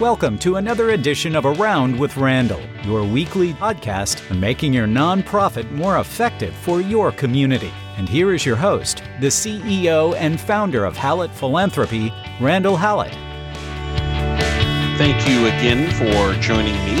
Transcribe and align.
Welcome 0.00 0.38
to 0.38 0.56
another 0.56 0.92
edition 0.92 1.36
of 1.36 1.44
Around 1.44 1.98
with 1.98 2.16
Randall, 2.16 2.62
your 2.84 3.04
weekly 3.04 3.52
podcast 3.52 4.30
on 4.30 4.40
making 4.40 4.72
your 4.72 4.86
nonprofit 4.86 5.70
more 5.72 5.98
effective 5.98 6.54
for 6.54 6.80
your 6.80 7.12
community. 7.12 7.70
And 7.98 8.08
here 8.08 8.32
is 8.32 8.46
your 8.46 8.56
host, 8.56 9.02
the 9.20 9.26
CEO 9.26 10.16
and 10.16 10.40
founder 10.40 10.86
of 10.86 10.96
Hallett 10.96 11.30
Philanthropy, 11.32 12.10
Randall 12.40 12.78
Hallett. 12.78 13.12
Thank 14.96 15.28
you 15.28 15.48
again 15.48 15.90
for 15.90 16.40
joining 16.40 16.76
me 16.86 16.98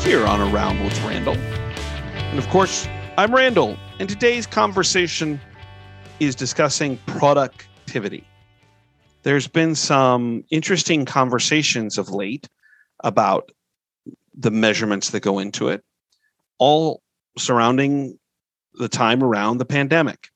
here 0.00 0.24
on 0.24 0.40
Around 0.40 0.84
with 0.84 0.96
Randall. 1.02 1.34
And 1.34 2.38
of 2.38 2.48
course, 2.50 2.86
I'm 3.18 3.34
Randall, 3.34 3.76
and 3.98 4.08
today's 4.08 4.46
conversation 4.46 5.40
is 6.20 6.36
discussing 6.36 6.98
productivity. 6.98 8.28
There's 9.22 9.46
been 9.46 9.74
some 9.74 10.44
interesting 10.50 11.04
conversations 11.04 11.98
of 11.98 12.10
late 12.10 12.48
about 13.04 13.50
the 14.34 14.50
measurements 14.50 15.10
that 15.10 15.20
go 15.20 15.38
into 15.38 15.68
it, 15.68 15.84
all 16.58 17.02
surrounding 17.38 18.18
the 18.74 18.88
time 18.88 19.22
around 19.22 19.58
the 19.58 19.64
pandemic. 19.64 20.28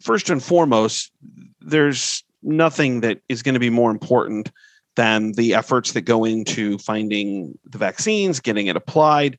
First 0.00 0.30
and 0.30 0.42
foremost, 0.42 1.12
there's 1.60 2.24
nothing 2.42 3.00
that 3.00 3.20
is 3.28 3.42
going 3.42 3.54
to 3.54 3.60
be 3.60 3.70
more 3.70 3.90
important 3.90 4.50
than 4.96 5.32
the 5.32 5.54
efforts 5.54 5.92
that 5.92 6.02
go 6.02 6.24
into 6.24 6.78
finding 6.78 7.58
the 7.64 7.78
vaccines, 7.78 8.40
getting 8.40 8.66
it 8.66 8.76
applied, 8.76 9.36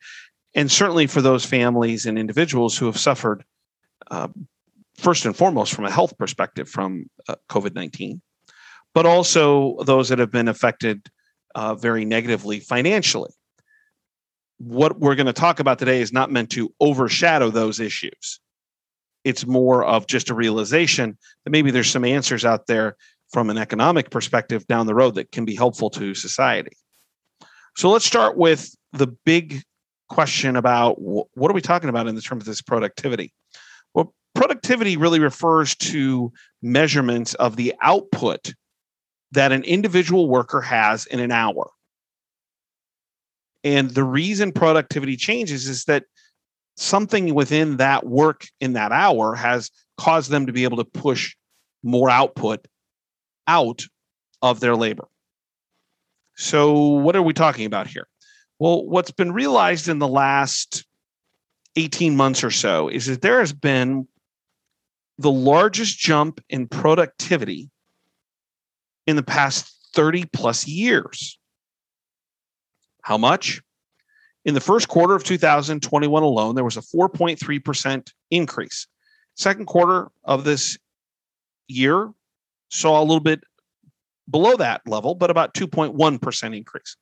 and 0.54 0.72
certainly 0.72 1.08
for 1.08 1.22
those 1.22 1.46
families 1.46 2.06
and 2.06 2.20
individuals 2.20 2.78
who 2.78 2.86
have 2.86 2.98
suffered, 2.98 3.44
uh, 4.12 4.28
first 4.98 5.26
and 5.26 5.36
foremost, 5.36 5.74
from 5.74 5.86
a 5.86 5.92
health 5.92 6.18
perspective 6.18 6.70
from 6.70 7.10
uh, 7.28 7.36
COVID 7.50 7.74
19 7.74 8.22
but 8.94 9.06
also 9.06 9.78
those 9.86 10.10
that 10.10 10.20
have 10.20 10.32
been 10.32 10.48
affected 10.48 11.08
uh, 11.56 11.76
very 11.76 12.06
negatively 12.06 12.60
financially. 12.60 13.32
What 14.58 15.00
we're 15.00 15.16
going 15.16 15.28
to 15.28 15.34
talk 15.34 15.60
about 15.60 15.80
today 15.80 16.02
is 16.02 16.14
not 16.14 16.32
meant 16.32 16.52
to 16.52 16.74
overshadow 16.80 17.50
those 17.50 17.80
issues. 17.80 18.40
It's 19.24 19.46
more 19.46 19.84
of 19.84 20.08
just 20.08 20.30
a 20.30 20.36
realization 20.36 21.18
that 21.44 21.52
maybe 21.52 21.72
there's 21.72 21.90
some 21.90 22.06
answers 22.06 22.46
out 22.46 22.68
there 22.68 22.96
from 23.32 23.50
an 23.50 23.58
economic 23.58 24.10
perspective 24.10 24.68
down 24.68 24.88
the 24.88 24.96
road 24.96 25.16
that 25.16 25.32
can 25.32 25.46
be 25.46 25.56
helpful 25.56 25.90
to 25.92 26.14
society. 26.14 26.76
So 27.78 27.90
let's 27.90 28.06
start 28.06 28.38
with 28.38 28.76
the 28.94 29.08
big 29.08 29.64
question 30.10 30.58
about 30.58 30.96
what 31.00 31.50
are 31.50 31.54
we 31.54 31.62
talking 31.62 31.90
about 31.90 32.08
in 32.08 32.16
the 32.16 32.22
terms 32.22 32.44
of 32.44 32.48
this 32.48 32.62
productivity? 32.62 33.34
Well, 33.94 34.14
productivity 34.36 34.98
really 34.98 35.20
refers 35.20 35.76
to 35.76 36.34
measurements 36.62 37.34
of 37.36 37.56
the 37.56 37.74
output 37.82 38.54
that 39.32 39.52
an 39.52 39.64
individual 39.64 40.28
worker 40.28 40.62
has 40.62 41.06
in 41.06 41.20
an 41.20 41.32
hour. 41.32 41.70
And 43.64 43.92
the 43.92 44.04
reason 44.04 44.52
productivity 44.52 45.16
changes 45.16 45.68
is 45.68 45.86
that 45.86 46.06
something 46.78 47.34
within 47.34 47.78
that 47.78 48.06
work 48.06 48.48
in 48.60 48.74
that 48.74 48.92
hour 48.92 49.36
has 49.36 49.70
caused 49.98 50.32
them 50.32 50.48
to 50.48 50.54
be 50.54 50.64
able 50.64 50.78
to 50.78 50.86
push 50.86 51.36
more 51.84 52.10
output 52.10 52.66
out 53.48 53.84
of 54.42 54.60
their 54.60 54.76
labor. 54.76 55.08
So, 56.36 56.74
what 56.74 57.16
are 57.16 57.22
we 57.22 57.34
talking 57.34 57.66
about 57.66 57.88
here? 57.88 58.08
Well, 58.58 58.86
what's 58.86 59.12
been 59.12 59.32
realized 59.32 59.88
in 59.88 60.00
the 60.00 60.08
last 60.08 60.86
18 61.76 62.16
months 62.16 62.44
or 62.44 62.52
so 62.52 62.88
is 62.88 63.06
that 63.06 63.22
there 63.22 63.40
has 63.40 63.54
been 63.54 64.08
the 65.18 65.32
largest 65.32 66.00
jump 66.00 66.44
in 66.50 66.68
productivity 66.68 67.70
in 69.08 69.16
the 69.16 69.24
past 69.24 69.74
30 69.94 70.26
plus 70.32 70.68
years. 70.68 71.38
How 73.02 73.18
much? 73.18 73.62
In 74.46 74.54
the 74.54 74.62
first 74.62 74.88
quarter 74.88 75.16
of 75.16 75.24
2021 75.24 76.24
alone, 76.24 76.56
there 76.56 76.64
was 76.64 76.78
a 76.78 76.82
4.3% 76.82 78.12
increase. 78.32 78.88
Second 79.36 79.66
quarter 79.66 80.10
of 80.24 80.44
this 80.44 80.78
year 81.68 82.12
saw 82.70 83.00
a 83.00 83.04
little 83.04 83.20
bit 83.20 83.42
below 84.30 84.56
that 84.58 84.82
level, 84.88 85.14
but 85.16 85.30
about 85.30 85.54
2.1% 85.54 86.58
increase. 86.58 86.96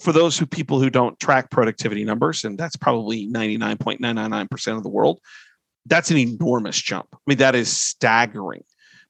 For 0.00 0.12
those 0.12 0.38
who 0.38 0.46
people 0.46 0.80
who 0.80 0.90
don't 0.90 1.18
track 1.18 1.50
productivity 1.50 2.04
numbers, 2.04 2.44
and 2.44 2.58
that's 2.58 2.76
probably 2.76 3.28
99.999% 3.28 4.76
of 4.76 4.82
the 4.82 4.88
world, 4.88 5.20
that's 5.86 6.10
an 6.10 6.18
enormous 6.18 6.80
jump. 6.80 7.08
I 7.12 7.18
mean, 7.26 7.38
that 7.38 7.54
is 7.54 7.74
staggering. 7.76 8.64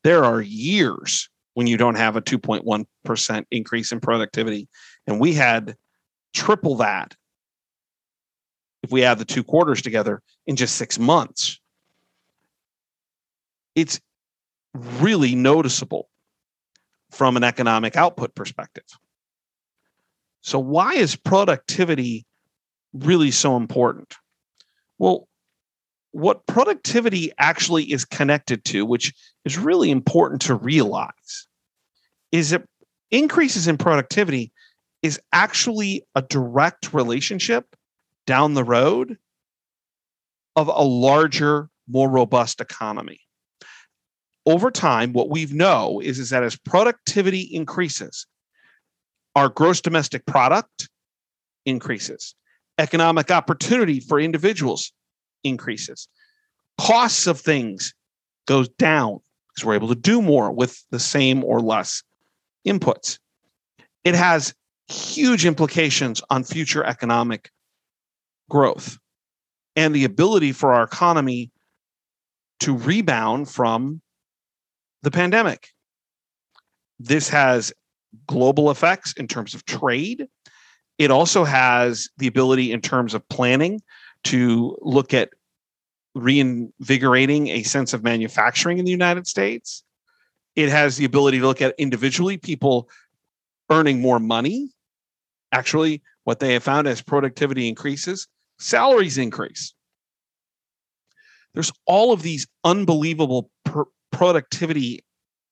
There 0.05 0.25
are 0.25 0.41
years 0.41 1.29
when 1.59 1.67
you 1.67 1.77
don't 1.77 1.97
have 1.97 2.15
a 2.15 2.23
2.1% 2.23 3.45
increase 3.51 3.91
in 3.91 3.99
productivity. 3.99 4.69
And 5.09 5.19
we 5.19 5.35
had 5.35 5.75
triple 6.33 6.77
that 6.77 7.17
if 8.85 8.93
we 8.93 9.03
add 9.03 9.19
the 9.19 9.25
two 9.25 9.43
quarters 9.43 9.83
together 9.83 10.23
in 10.47 10.55
just 10.55 10.77
six 10.77 11.01
months. 11.01 11.59
It's 13.75 14.01
really 14.73 15.35
noticeable 15.35 16.09
from 17.11 17.37
an 17.37 17.43
economic 17.43 17.97
output 17.97 18.37
perspective. 18.37 18.87
So, 20.43 20.61
why 20.61 20.95
is 20.95 21.17
productivity 21.17 22.25
really 22.93 23.33
so 23.33 23.57
important? 23.57 24.15
Well, 24.99 25.27
what 26.13 26.47
productivity 26.47 27.33
actually 27.39 27.91
is 27.93 28.05
connected 28.05 28.65
to, 28.67 28.87
which 28.87 29.13
is 29.45 29.59
really 29.59 29.91
important 29.91 30.41
to 30.43 30.55
realize, 30.55 31.48
is 32.33 32.51
that 32.51 32.65
increases 33.11 33.69
in 33.69 33.79
productivity 33.79 34.53
is 35.03 35.21
actually 35.33 36.03
a 36.15 36.23
direct 36.23 36.93
relationship 36.93 37.77
down 38.27 38.55
the 38.55 38.65
road 38.65 39.17
of 40.57 40.69
a 40.69 40.83
larger, 40.83 41.71
more 41.89 42.11
robust 42.11 42.61
economy. 42.61 43.21
Over 44.45 44.71
time, 44.71 45.13
what 45.13 45.31
we 45.31 45.47
know 45.47 46.01
is, 46.01 46.19
is 46.19 46.31
that 46.31 46.43
as 46.43 46.57
productivity 46.57 47.43
increases, 47.43 48.27
our 49.37 49.49
gross 49.49 49.81
domestic 49.81 50.27
product 50.27 50.89
increases, 51.65 52.35
economic 52.79 53.31
opportunity 53.31 54.01
for 54.01 54.19
individuals 54.19 54.93
increases, 55.45 56.09
costs 56.79 57.27
of 57.27 57.41
things 57.41 57.95
goes 58.47 58.69
down 58.71 59.21
because 59.49 59.65
we're 59.65 59.75
able 59.75 59.89
to 59.89 59.95
do 59.95 60.21
more 60.23 60.51
with 60.51 60.83
the 60.91 60.99
same 60.99 61.45
or 61.45 61.61
less 61.61 62.03
inputs. 62.69 63.19
It 64.05 64.15
has 64.15 64.55
huge 64.89 65.45
implications 65.45 66.23
on 66.31 66.45
future 66.45 66.85
economic 66.85 67.51
growth 68.49 68.99
and 69.77 69.95
the 69.95 70.05
ability 70.05 70.53
for 70.53 70.73
our 70.73 70.83
economy 70.83 71.51
to 72.61 72.77
rebound 72.77 73.49
from 73.49 74.01
the 75.03 75.11
pandemic. 75.11 75.69
This 76.99 77.29
has 77.29 77.73
global 78.27 78.71
effects 78.71 79.13
in 79.13 79.29
terms 79.29 79.55
of 79.55 79.65
trade. 79.65 80.27
It 80.99 81.11
also 81.11 81.45
has 81.45 82.09
the 82.17 82.27
ability 82.27 82.73
in 82.73 82.81
terms 82.81 83.15
of 83.15 83.29
planning 83.29 83.81
to 84.25 84.77
look 84.81 85.15
at 85.15 85.31
reinvigorating 86.15 87.49
a 87.49 87.63
sense 87.63 87.93
of 87.93 88.03
manufacturing 88.03 88.79
in 88.79 88.85
the 88.85 88.91
United 88.91 89.27
States. 89.27 89.85
It 90.59 90.71
has 90.71 90.97
the 90.97 91.05
ability 91.05 91.39
to 91.39 91.47
look 91.47 91.63
at 91.63 91.77
individually 91.79 92.37
people 92.37 92.89
earning 93.71 94.01
more 94.01 94.19
money. 94.19 94.71
Actually, 95.53 96.03
what 96.25 96.41
they 96.41 96.55
have 96.55 96.65
found 96.65 96.89
as 96.89 97.01
productivity 97.01 97.69
increases, 97.69 98.27
salaries 98.59 99.19
increase. 99.19 99.73
There's 101.55 101.71
all 101.87 102.13
of 102.13 102.23
these 102.23 102.49
unbelievable 102.65 103.53
productivity 104.11 105.05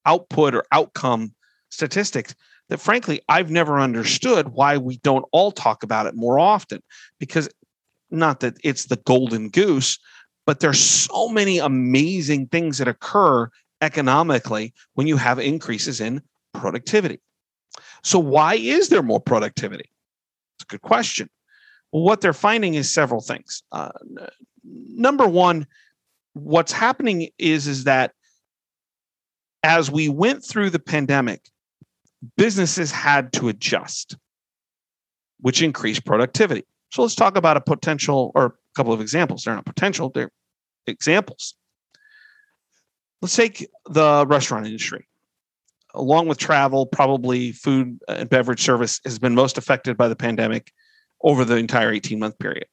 output 0.06 0.56
or 0.56 0.64
outcome 0.72 1.36
statistics 1.68 2.34
that 2.68 2.80
frankly 2.80 3.20
I've 3.28 3.50
never 3.52 3.78
understood 3.78 4.48
why 4.48 4.76
we 4.76 4.97
don't 5.04 5.24
all 5.30 5.52
talk 5.52 5.84
about 5.84 6.06
it 6.06 6.16
more 6.16 6.41
often 6.41 6.82
because 7.20 7.48
not 8.10 8.41
that 8.41 8.56
it's 8.64 8.86
the 8.86 8.97
golden 8.97 9.50
goose 9.50 10.00
but 10.47 10.59
there's 10.59 10.80
so 10.80 11.28
many 11.28 11.59
amazing 11.59 12.48
things 12.48 12.78
that 12.78 12.88
occur 12.88 13.48
economically 13.80 14.72
when 14.94 15.06
you 15.06 15.16
have 15.16 15.38
increases 15.38 16.00
in 16.00 16.22
productivity. 16.54 17.20
So, 18.02 18.18
why 18.18 18.54
is 18.54 18.88
there 18.88 19.02
more 19.02 19.20
productivity? 19.20 19.90
It's 20.56 20.64
a 20.64 20.66
good 20.66 20.82
question. 20.82 21.28
Well, 21.92 22.02
what 22.02 22.20
they're 22.20 22.32
finding 22.32 22.74
is 22.74 22.92
several 22.92 23.20
things. 23.20 23.62
Uh, 23.72 23.90
number 24.64 25.26
one, 25.26 25.66
what's 26.32 26.72
happening 26.72 27.28
is 27.38 27.66
is 27.66 27.84
that 27.84 28.12
as 29.62 29.90
we 29.90 30.08
went 30.08 30.44
through 30.44 30.70
the 30.70 30.78
pandemic, 30.78 31.48
businesses 32.36 32.90
had 32.90 33.32
to 33.34 33.48
adjust, 33.48 34.16
which 35.40 35.62
increased 35.62 36.04
productivity. 36.04 36.64
So 36.92 37.02
let's 37.02 37.14
talk 37.14 37.36
about 37.36 37.56
a 37.56 37.60
potential 37.60 38.32
or 38.34 38.44
a 38.46 38.52
couple 38.74 38.92
of 38.92 39.00
examples. 39.00 39.44
They're 39.44 39.54
not 39.54 39.66
potential, 39.66 40.10
they're 40.10 40.30
examples. 40.86 41.54
Let's 43.22 43.36
take 43.36 43.66
the 43.89 44.27
restaurant 44.27 44.66
industry. 44.66 45.09
along 45.95 46.28
with 46.28 46.36
travel, 46.36 46.84
probably 46.84 47.53
food 47.53 47.98
and 48.07 48.28
beverage 48.28 48.60
service 48.60 49.01
has 49.04 49.18
been 49.18 49.34
most 49.34 49.57
affected 49.57 49.97
by 49.97 50.09
the 50.09 50.16
pandemic 50.16 50.71
over 51.22 51.42
the 51.45 51.57
entire 51.57 51.91
18 51.91 52.18
month 52.18 52.39
period. 52.39 52.66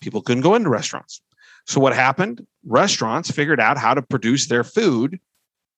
People 0.00 0.22
couldn't 0.22 0.44
go 0.44 0.54
into 0.54 0.70
restaurants. 0.70 1.20
So, 1.66 1.80
what 1.80 1.94
happened? 1.94 2.46
Restaurants 2.64 3.30
figured 3.30 3.60
out 3.60 3.76
how 3.76 3.92
to 3.94 4.02
produce 4.02 4.46
their 4.46 4.62
food 4.62 5.18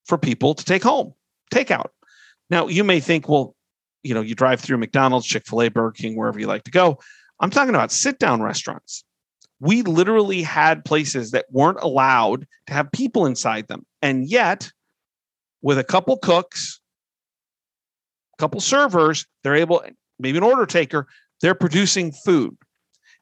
for 0.05 0.19
people 0.19 0.55
to 0.55 0.64
take 0.64 0.82
home, 0.82 1.14
takeout. 1.53 1.88
Now, 2.50 2.69
you 2.69 2.85
may 2.85 3.00
think, 3.00 3.29
well, 3.29 3.56
you 4.03 4.14
know, 4.14 4.20
you 4.20 4.35
drive 4.35 4.61
through 4.61 4.79
McDonald's, 4.79 5.26
Chick 5.26 5.46
fil 5.46 5.62
A, 5.62 5.69
Burger 5.69 5.93
King, 5.93 6.17
wherever 6.17 6.38
you 6.38 6.46
like 6.46 6.64
to 6.64 6.70
go. 6.70 6.99
I'm 7.41 7.50
talking 7.50 7.75
about 7.75 7.91
sit 7.91 8.19
down 8.19 8.43
restaurants. 8.43 9.05
We 9.60 9.82
literally 9.82 10.42
had 10.42 10.84
places 10.84 11.32
that 11.32 11.46
weren't 11.50 11.80
allowed 11.80 12.46
to 12.66 12.72
have 12.72 12.90
people 12.92 13.26
inside 13.26 13.68
them. 13.68 13.84
And 14.00 14.28
yet, 14.28 14.72
with 15.62 15.78
a 15.78 15.84
couple 15.84 16.16
cooks, 16.16 16.80
a 18.38 18.40
couple 18.40 18.60
servers, 18.60 19.26
they're 19.44 19.56
able, 19.56 19.82
maybe 20.18 20.38
an 20.38 20.44
order 20.44 20.66
taker, 20.66 21.06
they're 21.42 21.54
producing 21.54 22.10
food. 22.10 22.56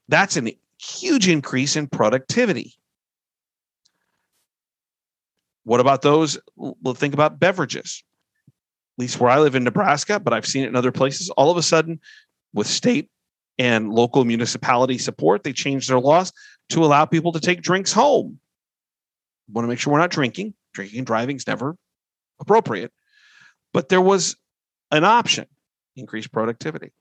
That's 0.09 0.37
a 0.37 0.57
huge 0.81 1.29
increase 1.29 1.75
in 1.75 1.89
productivity. 1.89 2.75
What 5.65 5.81
about 5.81 6.03
those? 6.03 6.39
We'll 6.57 6.95
think 6.95 7.15
about 7.15 7.39
beverages. 7.39 8.03
At 8.47 9.03
least 9.03 9.21
where 9.21 9.31
I 9.31 9.39
live 9.41 9.55
in 9.55 9.65
Nebraska, 9.65 10.19
but 10.19 10.33
I've 10.33 10.47
seen 10.47 10.65
it 10.65 10.69
in 10.69 10.77
other 10.77 10.93
places. 10.93 11.31
All 11.31 11.51
of 11.51 11.57
a 11.57 11.63
sudden, 11.63 12.01
with 12.55 12.67
state 12.67 13.11
and 13.59 13.93
local 13.93 14.25
municipality 14.25 14.99
support, 14.99 15.43
they 15.43 15.53
changed 15.53 15.91
their 15.91 16.01
laws 16.01 16.33
to 16.71 16.85
allow 16.85 17.05
people 17.05 17.33
to 17.33 17.41
take 17.41 17.63
drinks 17.63 17.93
home. 17.93 18.39
Want 19.51 19.65
to 19.65 19.69
make 19.69 19.79
sure 19.79 19.93
we're 19.93 19.99
not 19.99 20.11
drinking. 20.11 20.55
Drinking 20.75 20.99
and 20.99 21.07
driving 21.07 21.37
is 21.37 21.47
never 21.47 21.77
appropriate. 22.41 22.93
But 23.73 23.89
there 23.89 24.01
was 24.01 24.37
an 24.91 25.05
option 25.05 25.47
increased 25.97 26.33
productivity. 26.33 26.93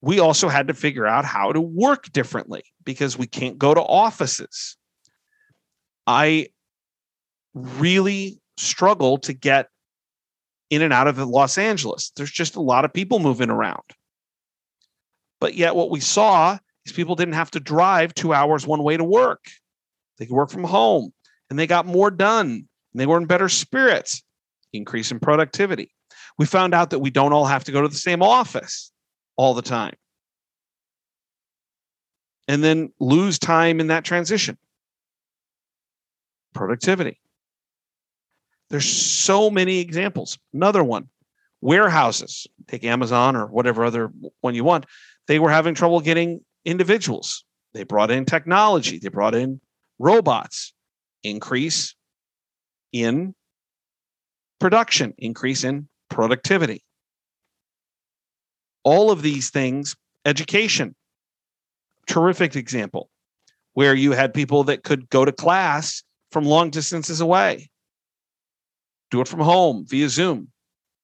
We 0.00 0.20
also 0.20 0.48
had 0.48 0.68
to 0.68 0.74
figure 0.74 1.06
out 1.06 1.24
how 1.24 1.52
to 1.52 1.60
work 1.60 2.12
differently 2.12 2.62
because 2.84 3.16
we 3.16 3.26
can't 3.26 3.56
go 3.56 3.72
to 3.72 3.80
offices. 3.80 4.76
I 6.06 6.48
really 7.54 8.38
struggle 8.58 9.18
to 9.18 9.32
get 9.32 9.68
in 10.68 10.82
and 10.82 10.92
out 10.92 11.06
of 11.06 11.16
Los 11.18 11.56
Angeles. 11.56 12.12
There's 12.16 12.30
just 12.30 12.56
a 12.56 12.60
lot 12.60 12.84
of 12.84 12.92
people 12.92 13.18
moving 13.18 13.48
around. 13.48 13.82
But 15.44 15.56
yet, 15.56 15.76
what 15.76 15.90
we 15.90 16.00
saw 16.00 16.56
is 16.86 16.92
people 16.92 17.16
didn't 17.16 17.34
have 17.34 17.50
to 17.50 17.60
drive 17.60 18.14
two 18.14 18.32
hours 18.32 18.66
one 18.66 18.82
way 18.82 18.96
to 18.96 19.04
work. 19.04 19.44
They 20.16 20.24
could 20.24 20.34
work 20.34 20.48
from 20.48 20.64
home 20.64 21.12
and 21.50 21.58
they 21.58 21.66
got 21.66 21.84
more 21.84 22.10
done 22.10 22.46
and 22.48 22.66
they 22.94 23.04
were 23.04 23.18
in 23.18 23.26
better 23.26 23.50
spirits, 23.50 24.22
increase 24.72 25.10
in 25.10 25.20
productivity. 25.20 25.92
We 26.38 26.46
found 26.46 26.72
out 26.72 26.88
that 26.88 27.00
we 27.00 27.10
don't 27.10 27.34
all 27.34 27.44
have 27.44 27.64
to 27.64 27.72
go 27.72 27.82
to 27.82 27.88
the 27.88 27.94
same 27.94 28.22
office 28.22 28.90
all 29.36 29.52
the 29.52 29.60
time 29.60 29.96
and 32.48 32.64
then 32.64 32.94
lose 32.98 33.38
time 33.38 33.80
in 33.80 33.88
that 33.88 34.02
transition. 34.02 34.56
Productivity. 36.54 37.20
There's 38.70 38.88
so 38.88 39.50
many 39.50 39.80
examples. 39.80 40.38
Another 40.54 40.82
one 40.82 41.10
warehouses, 41.64 42.46
take 42.66 42.84
Amazon 42.84 43.36
or 43.36 43.46
whatever 43.46 43.84
other 43.86 44.10
one 44.42 44.54
you 44.54 44.62
want. 44.62 44.84
They 45.26 45.38
were 45.38 45.50
having 45.50 45.74
trouble 45.74 46.00
getting 46.00 46.40
individuals. 46.64 47.44
They 47.72 47.84
brought 47.84 48.10
in 48.10 48.24
technology, 48.24 48.98
they 48.98 49.08
brought 49.08 49.34
in 49.34 49.60
robots, 49.98 50.72
increase 51.22 51.94
in 52.92 53.34
production, 54.60 55.14
increase 55.18 55.64
in 55.64 55.88
productivity. 56.08 56.84
All 58.84 59.10
of 59.10 59.22
these 59.22 59.50
things, 59.50 59.96
education, 60.24 60.94
terrific 62.06 62.54
example 62.54 63.10
where 63.72 63.94
you 63.94 64.12
had 64.12 64.32
people 64.32 64.64
that 64.64 64.84
could 64.84 65.08
go 65.10 65.24
to 65.24 65.32
class 65.32 66.04
from 66.30 66.44
long 66.44 66.70
distances 66.70 67.20
away, 67.20 67.68
do 69.10 69.20
it 69.20 69.28
from 69.28 69.40
home 69.40 69.84
via 69.88 70.08
Zoom, 70.08 70.48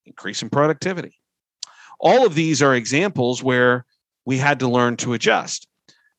increase 0.05 0.41
in 0.41 0.49
productivity. 0.49 1.13
All 1.99 2.25
of 2.25 2.33
these 2.33 2.61
are 2.61 2.73
examples 2.73 3.43
where 3.43 3.85
we 4.25 4.37
had 4.37 4.59
to 4.59 4.67
learn 4.67 4.97
to 4.97 5.13
adjust. 5.13 5.67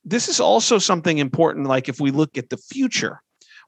This 0.05 0.29
is 0.29 0.41
also 0.41 0.79
something 0.79 1.19
important, 1.19 1.67
like 1.67 1.89
if 1.89 2.01
we 2.01 2.11
look 2.11 2.37
at 2.37 2.51
the 2.51 2.57
future. 2.57 3.23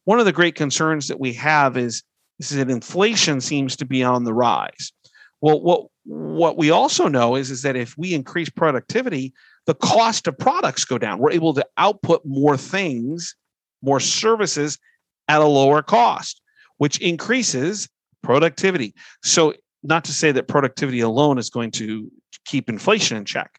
One 0.04 0.18
of 0.18 0.26
the 0.26 0.32
great 0.32 0.54
concerns 0.54 1.08
that 1.08 1.20
we 1.20 1.32
have 1.34 1.76
is, 1.76 2.02
is 2.40 2.50
that 2.50 2.70
inflation 2.70 3.40
seems 3.40 3.76
to 3.76 3.84
be 3.84 4.02
on 4.02 4.24
the 4.24 4.34
rise. 4.34 4.92
Well, 5.40 5.60
what 5.60 5.86
what 6.04 6.58
we 6.58 6.70
also 6.70 7.08
know 7.08 7.34
is, 7.34 7.50
is 7.50 7.62
that 7.62 7.76
if 7.76 7.96
we 7.96 8.12
increase 8.12 8.50
productivity, 8.50 9.32
the 9.66 9.74
cost 9.74 10.26
of 10.26 10.36
products 10.36 10.84
go 10.84 10.98
down. 10.98 11.18
We're 11.18 11.32
able 11.32 11.54
to 11.54 11.66
output 11.78 12.22
more 12.24 12.56
things, 12.56 13.34
more 13.82 14.00
services 14.00 14.78
at 15.28 15.40
a 15.40 15.46
lower 15.46 15.82
cost, 15.82 16.42
which 16.76 16.98
increases 16.98 17.88
productivity. 18.22 18.94
So, 19.22 19.54
not 19.82 20.04
to 20.04 20.12
say 20.12 20.32
that 20.32 20.48
productivity 20.48 21.00
alone 21.00 21.38
is 21.38 21.50
going 21.50 21.70
to 21.72 22.10
keep 22.44 22.68
inflation 22.68 23.16
in 23.16 23.24
check, 23.24 23.58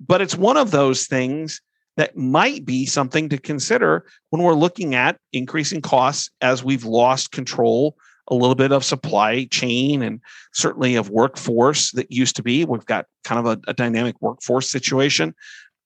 but 0.00 0.20
it's 0.20 0.34
one 0.34 0.56
of 0.56 0.70
those 0.70 1.06
things 1.06 1.60
that 1.96 2.16
might 2.16 2.64
be 2.64 2.86
something 2.86 3.28
to 3.28 3.38
consider 3.38 4.06
when 4.30 4.42
we're 4.42 4.54
looking 4.54 4.94
at 4.94 5.18
increasing 5.32 5.82
costs 5.82 6.30
as 6.40 6.64
we've 6.64 6.84
lost 6.84 7.32
control 7.32 7.96
a 8.28 8.34
little 8.34 8.54
bit 8.54 8.72
of 8.72 8.84
supply 8.84 9.44
chain 9.50 10.02
and 10.02 10.20
certainly 10.52 10.94
of 10.94 11.10
workforce 11.10 11.90
that 11.92 12.10
used 12.12 12.36
to 12.36 12.42
be. 12.42 12.64
We've 12.64 12.86
got 12.86 13.06
kind 13.24 13.44
of 13.44 13.46
a, 13.46 13.70
a 13.70 13.74
dynamic 13.74 14.16
workforce 14.20 14.70
situation. 14.70 15.34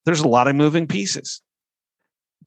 There's 0.04 0.20
a 0.20 0.28
lot 0.28 0.46
of 0.46 0.54
moving 0.54 0.86
pieces. 0.86 1.40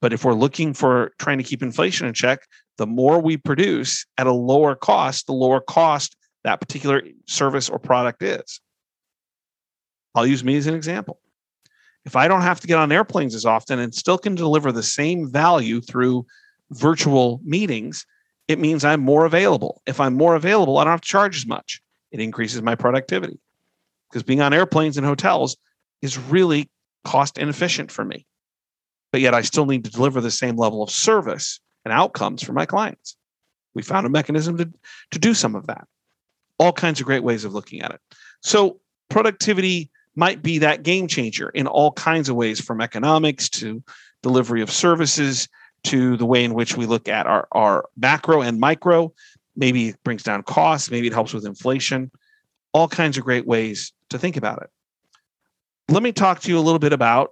But 0.00 0.12
if 0.12 0.24
we're 0.24 0.34
looking 0.34 0.72
for 0.72 1.12
trying 1.18 1.38
to 1.38 1.44
keep 1.44 1.62
inflation 1.62 2.06
in 2.06 2.14
check, 2.14 2.46
the 2.76 2.86
more 2.86 3.20
we 3.20 3.36
produce 3.36 4.06
at 4.16 4.28
a 4.28 4.32
lower 4.32 4.76
cost, 4.76 5.26
the 5.26 5.32
lower 5.32 5.60
cost 5.60 6.16
that 6.44 6.60
particular 6.60 7.02
service 7.26 7.68
or 7.68 7.80
product 7.80 8.22
is. 8.22 8.60
I'll 10.14 10.26
use 10.26 10.44
me 10.44 10.56
as 10.56 10.68
an 10.68 10.74
example. 10.74 11.18
If 12.08 12.16
I 12.16 12.26
don't 12.26 12.40
have 12.40 12.58
to 12.60 12.66
get 12.66 12.78
on 12.78 12.90
airplanes 12.90 13.34
as 13.34 13.44
often 13.44 13.78
and 13.78 13.94
still 13.94 14.16
can 14.16 14.34
deliver 14.34 14.72
the 14.72 14.82
same 14.82 15.30
value 15.30 15.82
through 15.82 16.24
virtual 16.70 17.38
meetings, 17.44 18.06
it 18.48 18.58
means 18.58 18.82
I'm 18.82 19.02
more 19.02 19.26
available. 19.26 19.82
If 19.84 20.00
I'm 20.00 20.14
more 20.14 20.34
available, 20.34 20.78
I 20.78 20.84
don't 20.84 20.92
have 20.92 21.02
to 21.02 21.06
charge 21.06 21.36
as 21.36 21.46
much. 21.46 21.82
It 22.10 22.20
increases 22.20 22.62
my 22.62 22.76
productivity 22.76 23.38
because 24.08 24.22
being 24.22 24.40
on 24.40 24.54
airplanes 24.54 24.96
and 24.96 25.06
hotels 25.06 25.58
is 26.00 26.16
really 26.16 26.70
cost 27.04 27.36
inefficient 27.36 27.92
for 27.92 28.06
me. 28.06 28.24
But 29.12 29.20
yet 29.20 29.34
I 29.34 29.42
still 29.42 29.66
need 29.66 29.84
to 29.84 29.90
deliver 29.90 30.22
the 30.22 30.30
same 30.30 30.56
level 30.56 30.82
of 30.82 30.88
service 30.88 31.60
and 31.84 31.92
outcomes 31.92 32.42
for 32.42 32.54
my 32.54 32.64
clients. 32.64 33.16
We 33.74 33.82
found 33.82 34.06
a 34.06 34.08
mechanism 34.08 34.56
to, 34.56 34.72
to 35.10 35.18
do 35.18 35.34
some 35.34 35.54
of 35.54 35.66
that. 35.66 35.86
All 36.58 36.72
kinds 36.72 37.00
of 37.00 37.06
great 37.06 37.22
ways 37.22 37.44
of 37.44 37.52
looking 37.52 37.82
at 37.82 37.90
it. 37.90 38.00
So 38.40 38.80
productivity 39.10 39.90
might 40.18 40.42
be 40.42 40.58
that 40.58 40.82
game 40.82 41.06
changer 41.06 41.48
in 41.50 41.68
all 41.68 41.92
kinds 41.92 42.28
of 42.28 42.34
ways 42.34 42.60
from 42.60 42.80
economics 42.80 43.48
to 43.48 43.80
delivery 44.20 44.60
of 44.60 44.70
services 44.70 45.48
to 45.84 46.16
the 46.16 46.26
way 46.26 46.44
in 46.44 46.54
which 46.54 46.76
we 46.76 46.86
look 46.86 47.08
at 47.08 47.24
our, 47.28 47.46
our 47.52 47.88
macro 47.96 48.42
and 48.42 48.58
micro. 48.58 49.12
Maybe 49.54 49.90
it 49.90 50.02
brings 50.02 50.24
down 50.24 50.42
costs, 50.42 50.90
maybe 50.90 51.06
it 51.06 51.12
helps 51.12 51.32
with 51.32 51.46
inflation, 51.46 52.10
all 52.72 52.88
kinds 52.88 53.16
of 53.16 53.22
great 53.22 53.46
ways 53.46 53.92
to 54.10 54.18
think 54.18 54.36
about 54.36 54.60
it. 54.60 54.70
Let 55.88 56.02
me 56.02 56.10
talk 56.10 56.40
to 56.40 56.50
you 56.50 56.58
a 56.58 56.66
little 56.66 56.80
bit 56.80 56.92
about 56.92 57.30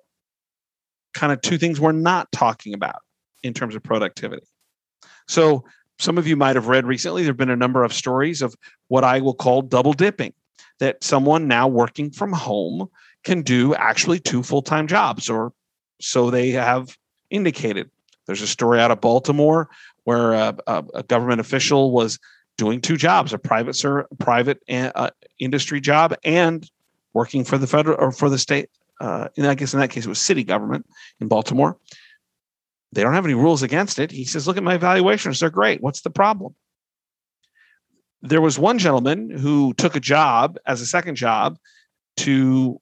kind 1.12 1.32
of 1.32 1.40
two 1.40 1.58
things 1.58 1.80
we're 1.80 1.90
not 1.90 2.30
talking 2.30 2.72
about 2.72 3.02
in 3.42 3.52
terms 3.52 3.74
of 3.74 3.82
productivity. 3.82 4.46
So, 5.26 5.64
some 5.98 6.18
of 6.18 6.26
you 6.26 6.36
might 6.36 6.56
have 6.56 6.68
read 6.68 6.86
recently, 6.86 7.22
there 7.22 7.30
have 7.30 7.38
been 7.38 7.50
a 7.50 7.56
number 7.56 7.82
of 7.82 7.92
stories 7.92 8.42
of 8.42 8.54
what 8.88 9.02
I 9.02 9.20
will 9.20 9.34
call 9.34 9.62
double 9.62 9.94
dipping, 9.94 10.34
that 10.78 11.02
someone 11.02 11.48
now 11.48 11.68
working 11.68 12.10
from 12.10 12.32
home 12.32 12.88
can 13.24 13.42
do 13.42 13.74
actually 13.74 14.20
two 14.20 14.42
full 14.42 14.62
time 14.62 14.86
jobs, 14.86 15.28
or 15.28 15.52
so 16.00 16.30
they 16.30 16.50
have 16.50 16.96
indicated. 17.30 17.90
There's 18.26 18.42
a 18.42 18.46
story 18.46 18.80
out 18.80 18.90
of 18.90 19.00
Baltimore 19.00 19.68
where 20.04 20.32
a, 20.32 20.56
a, 20.66 20.84
a 20.94 21.02
government 21.02 21.40
official 21.40 21.90
was 21.92 22.18
doing 22.56 22.80
two 22.80 22.96
jobs: 22.96 23.32
a 23.32 23.38
private 23.38 23.74
sir, 23.74 24.06
private 24.18 24.62
uh, 24.68 25.10
industry 25.38 25.80
job 25.80 26.14
and 26.24 26.68
working 27.12 27.44
for 27.44 27.58
the 27.58 27.66
federal 27.66 27.98
or 27.98 28.12
for 28.12 28.28
the 28.28 28.38
state. 28.38 28.68
Uh, 29.00 29.28
and 29.36 29.46
I 29.46 29.54
guess 29.54 29.74
in 29.74 29.80
that 29.80 29.90
case 29.90 30.06
it 30.06 30.08
was 30.08 30.20
city 30.20 30.44
government 30.44 30.86
in 31.20 31.28
Baltimore. 31.28 31.76
They 32.92 33.02
don't 33.02 33.14
have 33.14 33.26
any 33.26 33.34
rules 33.34 33.62
against 33.62 33.98
it. 33.98 34.10
He 34.10 34.24
says, 34.24 34.46
"Look 34.46 34.56
at 34.56 34.62
my 34.62 34.74
evaluations; 34.74 35.40
they're 35.40 35.50
great. 35.50 35.82
What's 35.82 36.02
the 36.02 36.10
problem?" 36.10 36.54
There 38.22 38.40
was 38.40 38.58
one 38.58 38.78
gentleman 38.78 39.30
who 39.30 39.74
took 39.74 39.96
a 39.96 40.00
job 40.00 40.58
as 40.66 40.80
a 40.80 40.86
second 40.86 41.16
job 41.16 41.58
to 42.18 42.80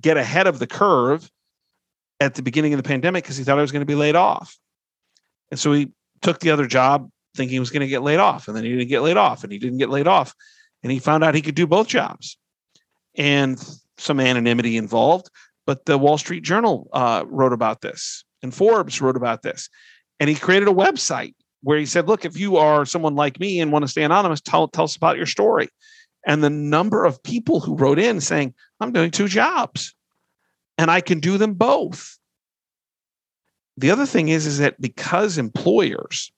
get 0.00 0.16
ahead 0.16 0.46
of 0.46 0.58
the 0.58 0.66
curve 0.66 1.30
at 2.20 2.34
the 2.34 2.42
beginning 2.42 2.72
of 2.72 2.78
the 2.78 2.88
pandemic 2.88 3.24
because 3.24 3.36
he 3.36 3.44
thought 3.44 3.56
he 3.56 3.60
was 3.62 3.72
going 3.72 3.82
to 3.82 3.86
be 3.86 3.94
laid 3.94 4.16
off. 4.16 4.56
And 5.50 5.58
so 5.58 5.72
he 5.72 5.90
took 6.22 6.40
the 6.40 6.50
other 6.50 6.66
job 6.66 7.10
thinking 7.36 7.54
he 7.54 7.60
was 7.60 7.70
going 7.70 7.80
to 7.80 7.88
get 7.88 8.02
laid 8.02 8.18
off, 8.18 8.48
and 8.48 8.56
then 8.56 8.64
he 8.64 8.70
didn't 8.70 8.88
get 8.88 9.02
laid 9.02 9.16
off, 9.16 9.42
and 9.42 9.52
he 9.52 9.58
didn't 9.58 9.78
get 9.78 9.90
laid 9.90 10.06
off, 10.06 10.34
and 10.82 10.92
he 10.92 10.98
found 10.98 11.24
out 11.24 11.34
he 11.34 11.42
could 11.42 11.54
do 11.54 11.66
both 11.66 11.88
jobs, 11.88 12.38
and 13.16 13.62
some 13.98 14.20
anonymity 14.20 14.76
involved. 14.76 15.28
But 15.66 15.84
the 15.84 15.98
Wall 15.98 16.18
Street 16.18 16.42
Journal 16.42 16.88
uh, 16.92 17.24
wrote 17.26 17.52
about 17.52 17.80
this, 17.80 18.24
and 18.42 18.54
Forbes 18.54 19.00
wrote 19.00 19.16
about 19.16 19.42
this, 19.42 19.68
and 20.20 20.28
he 20.28 20.36
created 20.36 20.68
a 20.68 20.72
website 20.72 21.34
where 21.62 21.78
he 21.78 21.86
said, 21.86 22.08
"Look, 22.08 22.24
if 22.24 22.38
you 22.38 22.56
are 22.56 22.84
someone 22.84 23.14
like 23.14 23.40
me 23.40 23.60
and 23.60 23.72
want 23.72 23.84
to 23.84 23.90
stay 23.90 24.02
anonymous, 24.02 24.40
tell 24.40 24.68
tell 24.68 24.84
us 24.84 24.96
about 24.96 25.16
your 25.16 25.26
story." 25.26 25.68
And 26.26 26.42
the 26.42 26.50
number 26.50 27.04
of 27.04 27.22
people 27.22 27.60
who 27.60 27.76
wrote 27.76 27.98
in 27.98 28.20
saying, 28.20 28.54
"I'm 28.80 28.92
doing 28.92 29.10
two 29.10 29.28
jobs, 29.28 29.94
and 30.78 30.90
I 30.90 31.00
can 31.00 31.20
do 31.20 31.38
them 31.38 31.54
both." 31.54 32.18
The 33.76 33.90
other 33.90 34.06
thing 34.06 34.28
is, 34.28 34.46
is 34.46 34.58
that 34.58 34.80
because 34.80 35.38
employers 35.38 36.30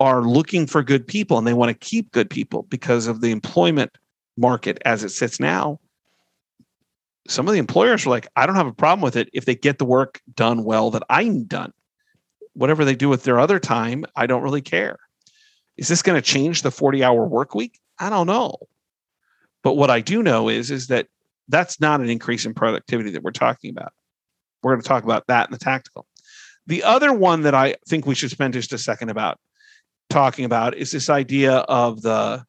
are 0.00 0.22
looking 0.22 0.66
for 0.66 0.82
good 0.82 1.06
people 1.06 1.38
and 1.38 1.46
they 1.46 1.52
want 1.52 1.68
to 1.68 1.86
keep 1.86 2.10
good 2.10 2.30
people 2.30 2.64
because 2.64 3.06
of 3.06 3.20
the 3.20 3.30
employment 3.30 3.96
market 4.36 4.78
as 4.84 5.04
it 5.04 5.10
sits 5.10 5.38
now, 5.38 5.78
some 7.28 7.46
of 7.46 7.52
the 7.52 7.58
employers 7.58 8.06
are 8.06 8.10
like, 8.10 8.26
I 8.36 8.46
don't 8.46 8.56
have 8.56 8.66
a 8.66 8.72
problem 8.72 9.02
with 9.02 9.16
it 9.16 9.30
if 9.32 9.44
they 9.44 9.54
get 9.54 9.78
the 9.78 9.84
work 9.84 10.20
done 10.34 10.64
well 10.64 10.90
that 10.90 11.04
I 11.08 11.24
need 11.24 11.48
done. 11.48 11.72
Whatever 12.54 12.84
they 12.84 12.94
do 12.94 13.08
with 13.08 13.24
their 13.24 13.38
other 13.38 13.58
time, 13.58 14.04
I 14.16 14.26
don't 14.26 14.42
really 14.42 14.62
care. 14.62 14.98
Is 15.76 15.88
this 15.88 16.02
going 16.02 16.20
to 16.20 16.22
change 16.22 16.62
the 16.62 16.70
40 16.70 17.04
hour 17.04 17.26
work 17.26 17.54
week? 17.54 17.78
I 17.98 18.10
don't 18.10 18.26
know. 18.26 18.56
But 19.62 19.74
what 19.74 19.90
I 19.90 20.00
do 20.00 20.22
know 20.22 20.48
is, 20.48 20.70
is 20.70 20.88
that 20.88 21.08
that's 21.48 21.80
not 21.80 22.00
an 22.00 22.08
increase 22.08 22.46
in 22.46 22.54
productivity 22.54 23.10
that 23.10 23.22
we're 23.22 23.32
talking 23.32 23.70
about. 23.70 23.92
We're 24.62 24.72
going 24.72 24.82
to 24.82 24.88
talk 24.88 25.04
about 25.04 25.26
that 25.26 25.48
in 25.48 25.52
the 25.52 25.58
tactical. 25.58 26.06
The 26.66 26.84
other 26.84 27.12
one 27.12 27.42
that 27.42 27.54
I 27.54 27.76
think 27.88 28.06
we 28.06 28.14
should 28.14 28.30
spend 28.30 28.54
just 28.54 28.72
a 28.72 28.78
second 28.78 29.10
about 29.10 29.38
talking 30.08 30.44
about 30.44 30.76
is 30.76 30.90
this 30.90 31.10
idea 31.10 31.56
of 31.56 32.02
the 32.02 32.44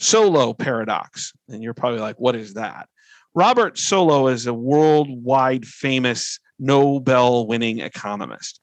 Solow 0.00 0.58
paradox. 0.58 1.32
And 1.48 1.62
you're 1.62 1.74
probably 1.74 2.00
like, 2.00 2.16
what 2.16 2.34
is 2.34 2.54
that? 2.54 2.88
Robert 3.34 3.76
Solow 3.76 4.32
is 4.32 4.46
a 4.46 4.54
worldwide 4.54 5.66
famous 5.66 6.38
Nobel 6.58 7.46
winning 7.46 7.78
economist. 7.80 8.60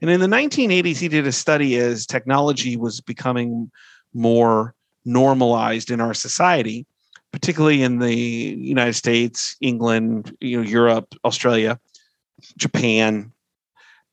And 0.00 0.10
in 0.10 0.20
the 0.20 0.26
1980s, 0.26 0.98
he 0.98 1.08
did 1.08 1.26
a 1.26 1.32
study 1.32 1.76
as 1.76 2.06
technology 2.06 2.76
was 2.76 3.00
becoming 3.00 3.70
more 4.14 4.74
normalized 5.04 5.90
in 5.90 6.00
our 6.00 6.14
society, 6.14 6.86
particularly 7.32 7.82
in 7.82 7.98
the 7.98 8.14
United 8.14 8.94
States, 8.94 9.56
England, 9.60 10.36
you 10.40 10.56
know, 10.56 10.68
Europe, 10.68 11.14
Australia, 11.24 11.78
Japan. 12.56 13.32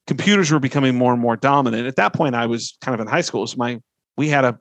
Computers 0.08 0.52
were 0.52 0.60
becoming 0.60 0.96
more 0.96 1.14
and 1.14 1.22
more 1.22 1.38
dominant. 1.38 1.88
At 1.88 1.96
that 1.98 2.14
point, 2.14 2.36
I 2.36 2.46
was 2.46 2.78
kind 2.82 2.94
of 2.94 3.02
in 3.02 3.08
high 3.08 3.22
school. 3.22 3.48
So 3.48 3.58
my 3.58 3.82
we 4.18 4.30
had 4.30 4.46
a 4.46 4.60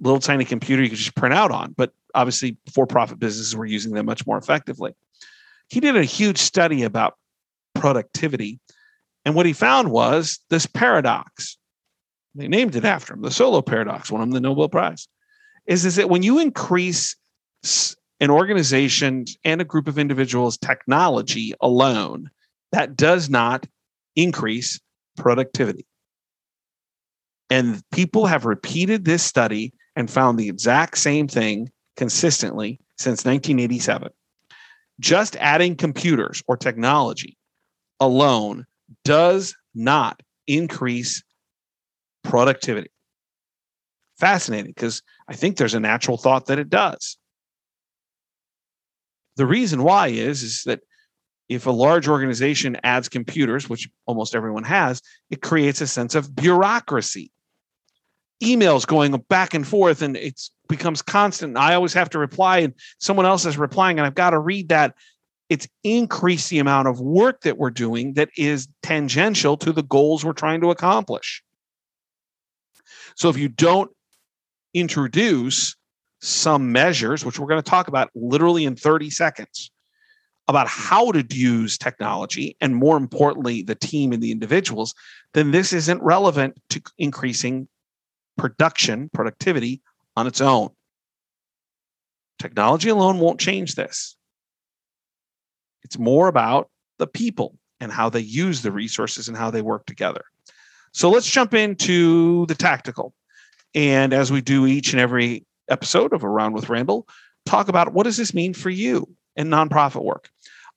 little 0.00 0.20
tiny 0.20 0.44
computer 0.44 0.82
you 0.82 0.88
could 0.88 0.98
just 0.98 1.14
print 1.14 1.34
out 1.34 1.50
on, 1.50 1.74
but 1.76 1.92
obviously 2.14 2.56
for-profit 2.74 3.18
businesses 3.18 3.56
were 3.56 3.64
using 3.64 3.92
them 3.92 4.06
much 4.06 4.26
more 4.26 4.36
effectively. 4.36 4.94
He 5.68 5.80
did 5.80 5.96
a 5.96 6.04
huge 6.04 6.38
study 6.38 6.82
about 6.82 7.16
productivity, 7.74 8.58
and 9.24 9.34
what 9.34 9.46
he 9.46 9.52
found 9.52 9.90
was 9.90 10.40
this 10.50 10.66
paradox. 10.66 11.56
They 12.34 12.48
named 12.48 12.76
it 12.76 12.84
after 12.84 13.14
him, 13.14 13.22
the 13.22 13.28
Solow 13.28 13.64
paradox, 13.64 14.10
won 14.10 14.22
him 14.22 14.30
the 14.30 14.40
Nobel 14.40 14.68
Prize. 14.68 15.06
Is, 15.66 15.84
is 15.84 15.96
that 15.96 16.10
when 16.10 16.22
you 16.22 16.38
increase 16.38 17.14
an 18.20 18.30
organization 18.30 19.26
and 19.44 19.60
a 19.60 19.64
group 19.64 19.86
of 19.86 19.98
individuals' 19.98 20.58
technology 20.58 21.54
alone, 21.60 22.30
that 22.72 22.96
does 22.96 23.28
not 23.28 23.66
increase 24.16 24.80
productivity. 25.16 25.86
And 27.50 27.82
people 27.92 28.26
have 28.26 28.46
repeated 28.46 29.04
this 29.04 29.22
study 29.22 29.72
and 29.94 30.10
found 30.10 30.38
the 30.38 30.48
exact 30.48 30.96
same 30.98 31.28
thing 31.28 31.70
consistently 31.96 32.80
since 32.96 33.24
1987. 33.24 34.08
Just 35.00 35.36
adding 35.36 35.76
computers 35.76 36.42
or 36.48 36.56
technology 36.56 37.36
alone 38.00 38.66
does 39.04 39.56
not 39.74 40.20
increase 40.46 41.22
productivity. 42.22 42.90
Fascinating 44.18 44.72
because 44.72 45.02
I 45.28 45.34
think 45.34 45.56
there's 45.56 45.74
a 45.74 45.80
natural 45.80 46.16
thought 46.16 46.46
that 46.46 46.58
it 46.58 46.68
does. 46.68 47.18
The 49.36 49.46
reason 49.46 49.82
why 49.82 50.08
is, 50.08 50.42
is 50.42 50.62
that 50.64 50.80
if 51.48 51.66
a 51.66 51.70
large 51.70 52.08
organization 52.08 52.76
adds 52.82 53.08
computers, 53.08 53.68
which 53.68 53.88
almost 54.06 54.34
everyone 54.34 54.64
has, 54.64 55.02
it 55.30 55.42
creates 55.42 55.80
a 55.80 55.86
sense 55.86 56.14
of 56.14 56.34
bureaucracy. 56.34 57.30
Emails 58.42 58.86
going 58.86 59.12
back 59.28 59.54
and 59.54 59.66
forth, 59.66 60.02
and 60.02 60.16
it 60.16 60.40
becomes 60.68 61.02
constant. 61.02 61.56
I 61.56 61.74
always 61.74 61.92
have 61.92 62.10
to 62.10 62.18
reply, 62.18 62.58
and 62.58 62.74
someone 62.98 63.26
else 63.26 63.44
is 63.46 63.58
replying, 63.58 63.98
and 63.98 64.06
I've 64.06 64.14
got 64.14 64.30
to 64.30 64.38
read 64.38 64.70
that. 64.70 64.94
It's 65.52 65.68
increased 65.84 66.48
the 66.48 66.60
amount 66.60 66.88
of 66.88 66.98
work 66.98 67.42
that 67.42 67.58
we're 67.58 67.68
doing 67.68 68.14
that 68.14 68.30
is 68.38 68.68
tangential 68.82 69.58
to 69.58 69.70
the 69.70 69.82
goals 69.82 70.24
we're 70.24 70.32
trying 70.32 70.62
to 70.62 70.70
accomplish. 70.70 71.42
So 73.16 73.28
if 73.28 73.36
you 73.36 73.50
don't 73.50 73.90
introduce 74.72 75.76
some 76.22 76.72
measures, 76.72 77.22
which 77.22 77.38
we're 77.38 77.48
going 77.48 77.62
to 77.62 77.70
talk 77.70 77.88
about 77.88 78.08
literally 78.14 78.64
in 78.64 78.76
30 78.76 79.10
seconds, 79.10 79.70
about 80.48 80.68
how 80.68 81.12
to 81.12 81.22
use 81.30 81.76
technology 81.76 82.56
and 82.62 82.74
more 82.74 82.96
importantly 82.96 83.62
the 83.62 83.74
team 83.74 84.10
and 84.12 84.22
the 84.22 84.32
individuals 84.32 84.92
then 85.34 85.52
this 85.52 85.72
isn't 85.72 86.02
relevant 86.02 86.60
to 86.68 86.82
increasing 86.98 87.68
production 88.36 89.08
productivity 89.14 89.80
on 90.16 90.26
its 90.26 90.40
own 90.40 90.68
technology 92.40 92.88
alone 92.88 93.20
won't 93.20 93.38
change 93.38 93.76
this 93.76 94.16
it's 95.84 95.98
more 95.98 96.28
about 96.28 96.70
the 96.98 97.06
people 97.06 97.56
and 97.80 97.90
how 97.90 98.08
they 98.08 98.20
use 98.20 98.62
the 98.62 98.72
resources 98.72 99.28
and 99.28 99.36
how 99.36 99.50
they 99.50 99.62
work 99.62 99.86
together 99.86 100.24
so 100.92 101.10
let's 101.10 101.30
jump 101.30 101.54
into 101.54 102.46
the 102.46 102.54
tactical 102.54 103.14
and 103.74 104.12
as 104.12 104.30
we 104.30 104.40
do 104.40 104.66
each 104.66 104.92
and 104.92 105.00
every 105.00 105.44
episode 105.68 106.12
of 106.12 106.24
around 106.24 106.52
with 106.52 106.68
randall 106.68 107.06
talk 107.46 107.68
about 107.68 107.92
what 107.92 108.04
does 108.04 108.16
this 108.16 108.34
mean 108.34 108.54
for 108.54 108.70
you 108.70 109.08
and 109.36 109.48
nonprofit 109.50 110.02
work. 110.02 110.30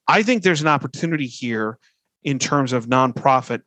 I 0.08 0.24
think 0.24 0.44
there's 0.44 0.62
an 0.62 0.68
opportunity 0.68 1.28
here 1.28 1.78
in 2.24 2.40
terms 2.40 2.74
of 2.74 2.88
nonprofit, 2.88 3.62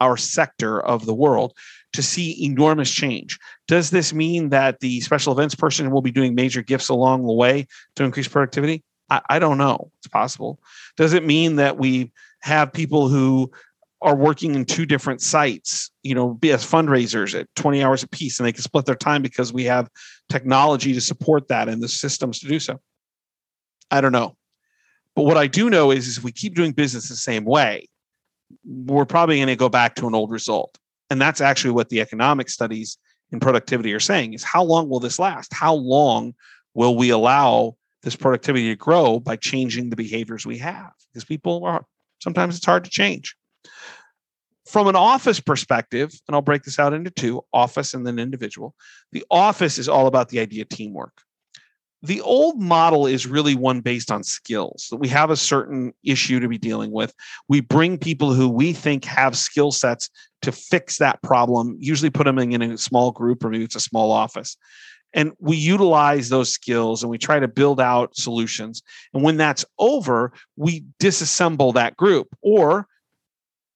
our 0.00 0.16
sector 0.16 0.80
of 0.80 1.06
the 1.06 1.14
world, 1.14 1.56
to 1.92 2.02
see 2.02 2.44
enormous 2.44 2.90
change. 2.90 3.38
Does 3.66 3.90
this 3.90 4.12
mean 4.12 4.50
that 4.50 4.80
the 4.80 5.00
special 5.00 5.32
events 5.32 5.54
person 5.54 5.90
will 5.90 6.02
be 6.02 6.12
doing 6.12 6.34
major 6.34 6.62
gifts 6.62 6.88
along 6.88 7.26
the 7.26 7.32
way 7.32 7.66
to 7.96 8.04
increase 8.04 8.28
productivity? 8.28 8.82
I, 9.10 9.20
I 9.28 9.38
don't 9.38 9.58
know. 9.58 9.90
It's 9.98 10.08
possible. 10.08 10.60
Does 10.96 11.12
it 11.12 11.24
mean 11.24 11.56
that 11.56 11.78
we 11.78 12.12
have 12.40 12.72
people 12.72 13.08
who 13.08 13.50
are 14.02 14.16
working 14.16 14.54
in 14.54 14.64
two 14.64 14.86
different 14.86 15.20
sites, 15.20 15.90
you 16.02 16.14
know, 16.14 16.38
as 16.44 16.64
fundraisers 16.64 17.38
at 17.38 17.54
20 17.56 17.82
hours 17.82 18.02
a 18.02 18.08
piece 18.08 18.38
and 18.38 18.46
they 18.46 18.52
can 18.52 18.62
split 18.62 18.86
their 18.86 18.94
time 18.94 19.20
because 19.20 19.52
we 19.52 19.64
have 19.64 19.90
technology 20.30 20.94
to 20.94 21.00
support 21.00 21.48
that 21.48 21.68
and 21.68 21.82
the 21.82 21.88
systems 21.88 22.40
to 22.40 22.48
do 22.48 22.58
so? 22.58 22.80
I 23.90 24.00
don't 24.00 24.12
know. 24.12 24.36
But 25.14 25.24
what 25.24 25.36
I 25.36 25.48
do 25.48 25.68
know 25.68 25.90
is, 25.90 26.06
is 26.06 26.18
if 26.18 26.24
we 26.24 26.32
keep 26.32 26.54
doing 26.54 26.72
business 26.72 27.08
the 27.08 27.16
same 27.16 27.44
way, 27.44 27.88
we're 28.64 29.04
probably 29.04 29.36
going 29.36 29.48
to 29.48 29.56
go 29.56 29.68
back 29.68 29.96
to 29.96 30.06
an 30.06 30.14
old 30.14 30.30
result. 30.30 30.78
And 31.10 31.20
that's 31.20 31.40
actually 31.40 31.72
what 31.72 31.88
the 31.88 32.00
economic 32.00 32.48
studies 32.48 32.96
in 33.32 33.40
productivity 33.40 33.92
are 33.92 34.00
saying 34.00 34.32
is 34.32 34.42
how 34.42 34.62
long 34.62 34.88
will 34.88 35.00
this 35.00 35.18
last? 35.18 35.52
How 35.52 35.74
long 35.74 36.34
will 36.74 36.96
we 36.96 37.10
allow 37.10 37.76
this 38.02 38.16
productivity 38.16 38.68
to 38.68 38.76
grow 38.76 39.20
by 39.20 39.36
changing 39.36 39.90
the 39.90 39.96
behaviors 39.96 40.46
we 40.46 40.58
have? 40.58 40.92
Because 41.12 41.24
people 41.24 41.64
are 41.64 41.84
sometimes 42.20 42.56
it's 42.56 42.66
hard 42.66 42.84
to 42.84 42.90
change. 42.90 43.36
From 44.66 44.86
an 44.86 44.96
office 44.96 45.40
perspective, 45.40 46.12
and 46.28 46.34
I'll 46.34 46.42
break 46.42 46.62
this 46.62 46.78
out 46.78 46.92
into 46.92 47.10
two 47.10 47.42
office 47.52 47.92
and 47.94 48.06
then 48.06 48.18
individual, 48.18 48.74
the 49.10 49.24
office 49.30 49.78
is 49.78 49.88
all 49.88 50.06
about 50.06 50.28
the 50.28 50.40
idea 50.40 50.62
of 50.62 50.68
teamwork 50.68 51.22
the 52.02 52.20
old 52.22 52.58
model 52.58 53.06
is 53.06 53.26
really 53.26 53.54
one 53.54 53.80
based 53.80 54.10
on 54.10 54.22
skills 54.22 54.88
that 54.90 54.96
we 54.96 55.08
have 55.08 55.30
a 55.30 55.36
certain 55.36 55.92
issue 56.02 56.40
to 56.40 56.48
be 56.48 56.58
dealing 56.58 56.90
with 56.90 57.12
we 57.48 57.60
bring 57.60 57.98
people 57.98 58.32
who 58.32 58.48
we 58.48 58.72
think 58.72 59.04
have 59.04 59.36
skill 59.36 59.70
sets 59.70 60.08
to 60.42 60.52
fix 60.52 60.98
that 60.98 61.22
problem 61.22 61.76
usually 61.78 62.10
put 62.10 62.24
them 62.24 62.38
in 62.38 62.62
a 62.62 62.78
small 62.78 63.10
group 63.10 63.44
or 63.44 63.50
maybe 63.50 63.64
it's 63.64 63.76
a 63.76 63.80
small 63.80 64.10
office 64.10 64.56
and 65.12 65.32
we 65.38 65.56
utilize 65.56 66.28
those 66.28 66.52
skills 66.52 67.02
and 67.02 67.10
we 67.10 67.18
try 67.18 67.40
to 67.40 67.48
build 67.48 67.80
out 67.80 68.16
solutions. 68.16 68.82
And 69.12 69.22
when 69.22 69.36
that's 69.36 69.64
over 69.78 70.32
we 70.56 70.84
disassemble 71.00 71.74
that 71.74 71.96
group. 71.96 72.28
Or 72.42 72.86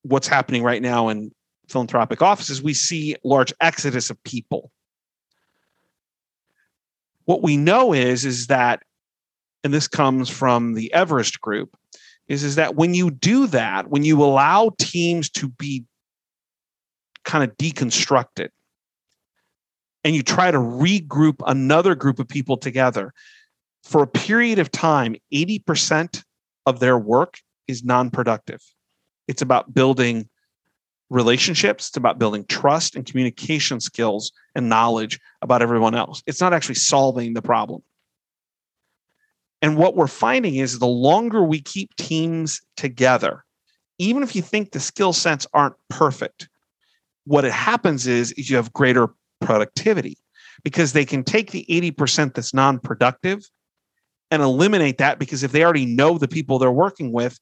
what's 0.03 0.29
happening 0.29 0.62
right 0.62 0.83
now 0.83 1.09
in 1.09 1.33
philanthropic 1.69 2.21
offices 2.21 2.62
we 2.62 2.75
see 2.75 3.17
large 3.25 3.53
exodus 3.61 4.11
of 4.11 4.23
people. 4.25 4.71
What 7.25 7.43
we 7.43 7.57
know 7.57 7.93
is 7.93 8.25
is 8.25 8.49
that 8.49 8.83
and 9.64 9.73
this 9.73 9.88
comes 9.88 10.29
from 10.29 10.75
the 10.75 10.93
everest 10.93 11.41
group 11.41 11.75
is 12.29 12.45
is 12.45 12.57
that 12.57 12.75
when 12.75 12.95
you 12.95 13.11
do 13.11 13.47
that 13.49 13.88
when 13.88 14.05
you 14.05 14.23
allow 14.23 14.71
teams 14.79 15.31
to 15.31 15.49
be 15.49 15.85
kind 17.25 17.43
of 17.43 17.57
deconstructed 17.57 18.50
and 20.04 20.14
you 20.14 20.23
try 20.23 20.50
to 20.50 20.58
regroup 20.58 21.37
another 21.46 21.94
group 21.94 22.18
of 22.18 22.28
people 22.28 22.56
together 22.56 23.12
for 23.84 24.02
a 24.02 24.06
period 24.06 24.58
of 24.58 24.70
time, 24.70 25.16
80% 25.32 26.23
of 26.66 26.80
their 26.80 26.99
work 26.99 27.38
is 27.68 27.84
non 27.84 28.11
productive. 28.11 28.61
It's 29.28 29.42
about 29.42 29.75
building 29.75 30.28
relationships, 31.11 31.88
it's 31.88 31.96
about 31.96 32.18
building 32.18 32.44
trust 32.46 32.96
and 32.96 33.06
communication 33.06 33.80
skills 33.80 34.32
and 34.54 34.68
knowledge 34.68 35.20
about 35.42 35.62
everyone 35.62 35.94
else. 35.94 36.23
It's 36.26 36.40
not 36.40 36.52
actually 36.52 36.76
solving 36.76 37.34
the 37.34 37.42
problem. 37.42 37.82
And 39.62 39.76
what 39.76 39.96
we're 39.96 40.06
finding 40.08 40.56
is 40.56 40.78
the 40.78 40.87
longer 40.87 41.42
we 41.42 41.61
keep 41.61 41.94
teams 41.96 42.61
together, 42.76 43.44
even 43.99 44.23
if 44.23 44.34
you 44.34 44.42
think 44.42 44.73
the 44.73 44.80
skill 44.80 45.12
sets 45.12 45.46
aren't 45.54 45.76
perfect, 45.88 46.49
what 47.25 47.44
it 47.44 47.52
happens 47.52 48.06
is, 48.06 48.32
is 48.32 48.50
you 48.50 48.56
have 48.56 48.73
greater 48.73 49.08
productivity 49.41 50.17
because 50.62 50.93
they 50.93 51.05
can 51.05 51.25
take 51.25 51.50
the 51.50 51.67
80% 51.69 52.35
that's 52.35 52.55
non 52.55 52.79
productive 52.79 53.49
and 54.31 54.43
eliminate 54.43 54.99
that 54.99 55.19
because 55.19 55.43
if 55.43 55.53
they 55.53 55.64
already 55.64 55.87
know 55.87 56.19
the 56.19 56.29
people 56.29 56.59
they're 56.59 56.73
working 56.73 57.12
with, 57.12 57.38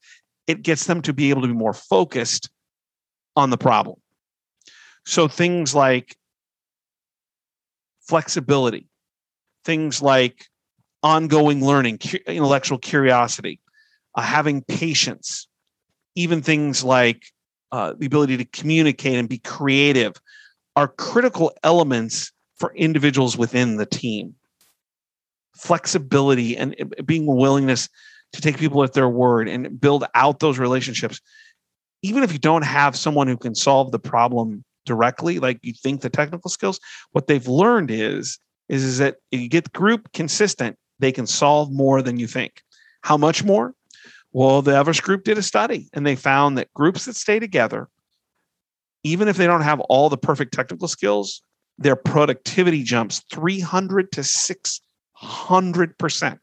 it 0.47 0.63
gets 0.63 0.87
them 0.87 1.03
to 1.03 1.13
be 1.13 1.31
able 1.31 1.43
to 1.43 1.49
be 1.49 1.55
more 1.55 1.73
focused 1.73 2.51
on 3.37 3.51
the 3.51 3.59
problem. 3.59 3.97
So 5.07 5.29
things 5.29 5.75
like 5.75 6.17
flexibility, 8.03 8.89
things 9.65 10.03
like 10.03 10.47
ongoing 11.03 11.65
learning, 11.65 11.99
intellectual 12.27 12.79
curiosity, 12.79 13.61
uh, 14.15 14.23
having 14.23 14.63
patience, 14.63 15.49
even 16.15 16.43
things 16.43 16.85
like 16.85 17.25
uh, 17.73 17.95
the 17.99 18.07
ability 18.07 18.37
to 18.37 18.45
communicate 18.45 19.17
and 19.17 19.29
be 19.29 19.39
creative 19.39 20.15
are 20.77 20.89
critical 20.89 21.53
elements 21.63 22.33
for 22.57 22.75
individuals 22.75 23.37
within 23.37 23.77
the 23.77 23.87
team. 23.87 24.35
Flexibility 25.57 26.57
and 26.57 26.75
eh, 26.79 27.03
being 27.05 27.27
willingness 27.27 27.89
to 28.33 28.41
take 28.41 28.59
people 28.59 28.83
at 28.83 28.95
their 28.95 29.09
word 29.09 29.49
and 29.49 29.81
build 29.81 30.05
out 30.15 30.41
those 30.41 30.59
relationships. 30.59 31.21
Even 32.03 32.23
if 32.23 32.33
you 32.33 32.39
don't 32.39 32.65
have 32.65 32.97
someone 32.97 33.29
who 33.29 33.37
can 33.37 33.55
solve 33.55 33.93
the 33.93 33.99
problem 33.99 34.65
directly, 34.87 35.39
like 35.39 35.59
you 35.63 35.73
think 35.73 36.01
the 36.01 36.11
technical 36.11 36.51
skills, 36.51 36.81
what 37.13 37.27
they've 37.27 37.47
learned 37.47 37.91
is, 37.91 38.39
is, 38.69 38.83
is 38.83 38.99
that 38.99 39.17
if 39.31 39.41
you 39.41 39.49
get 39.49 39.65
the 39.65 39.79
group 39.79 40.11
consistent, 40.13 40.77
they 40.99 41.13
can 41.13 41.27
solve 41.27 41.71
more 41.71 42.01
than 42.01 42.19
you 42.19 42.27
think. 42.27 42.63
How 43.03 43.17
much 43.17 43.45
more? 43.45 43.75
Well, 44.33 44.63
the 44.63 44.75
Everest 44.75 45.03
group 45.03 45.25
did 45.25 45.37
a 45.37 45.43
study 45.43 45.89
and 45.93 46.07
they 46.07 46.17
found 46.17 46.57
that 46.57 46.73
groups 46.73 47.05
that 47.05 47.17
stay 47.17 47.39
together, 47.39 47.89
even 49.05 49.29
if 49.29 49.37
they 49.37 49.47
don't 49.47 49.63
have 49.63 49.81
all 49.81 50.09
the 50.09 50.19
perfect 50.19 50.55
technical 50.55 50.89
skills, 50.89 51.43
their 51.79 51.97
productivity 51.97 52.83
jumps 52.83 53.23
300 53.33 54.13
to 54.13 54.21
600%. 54.21 56.39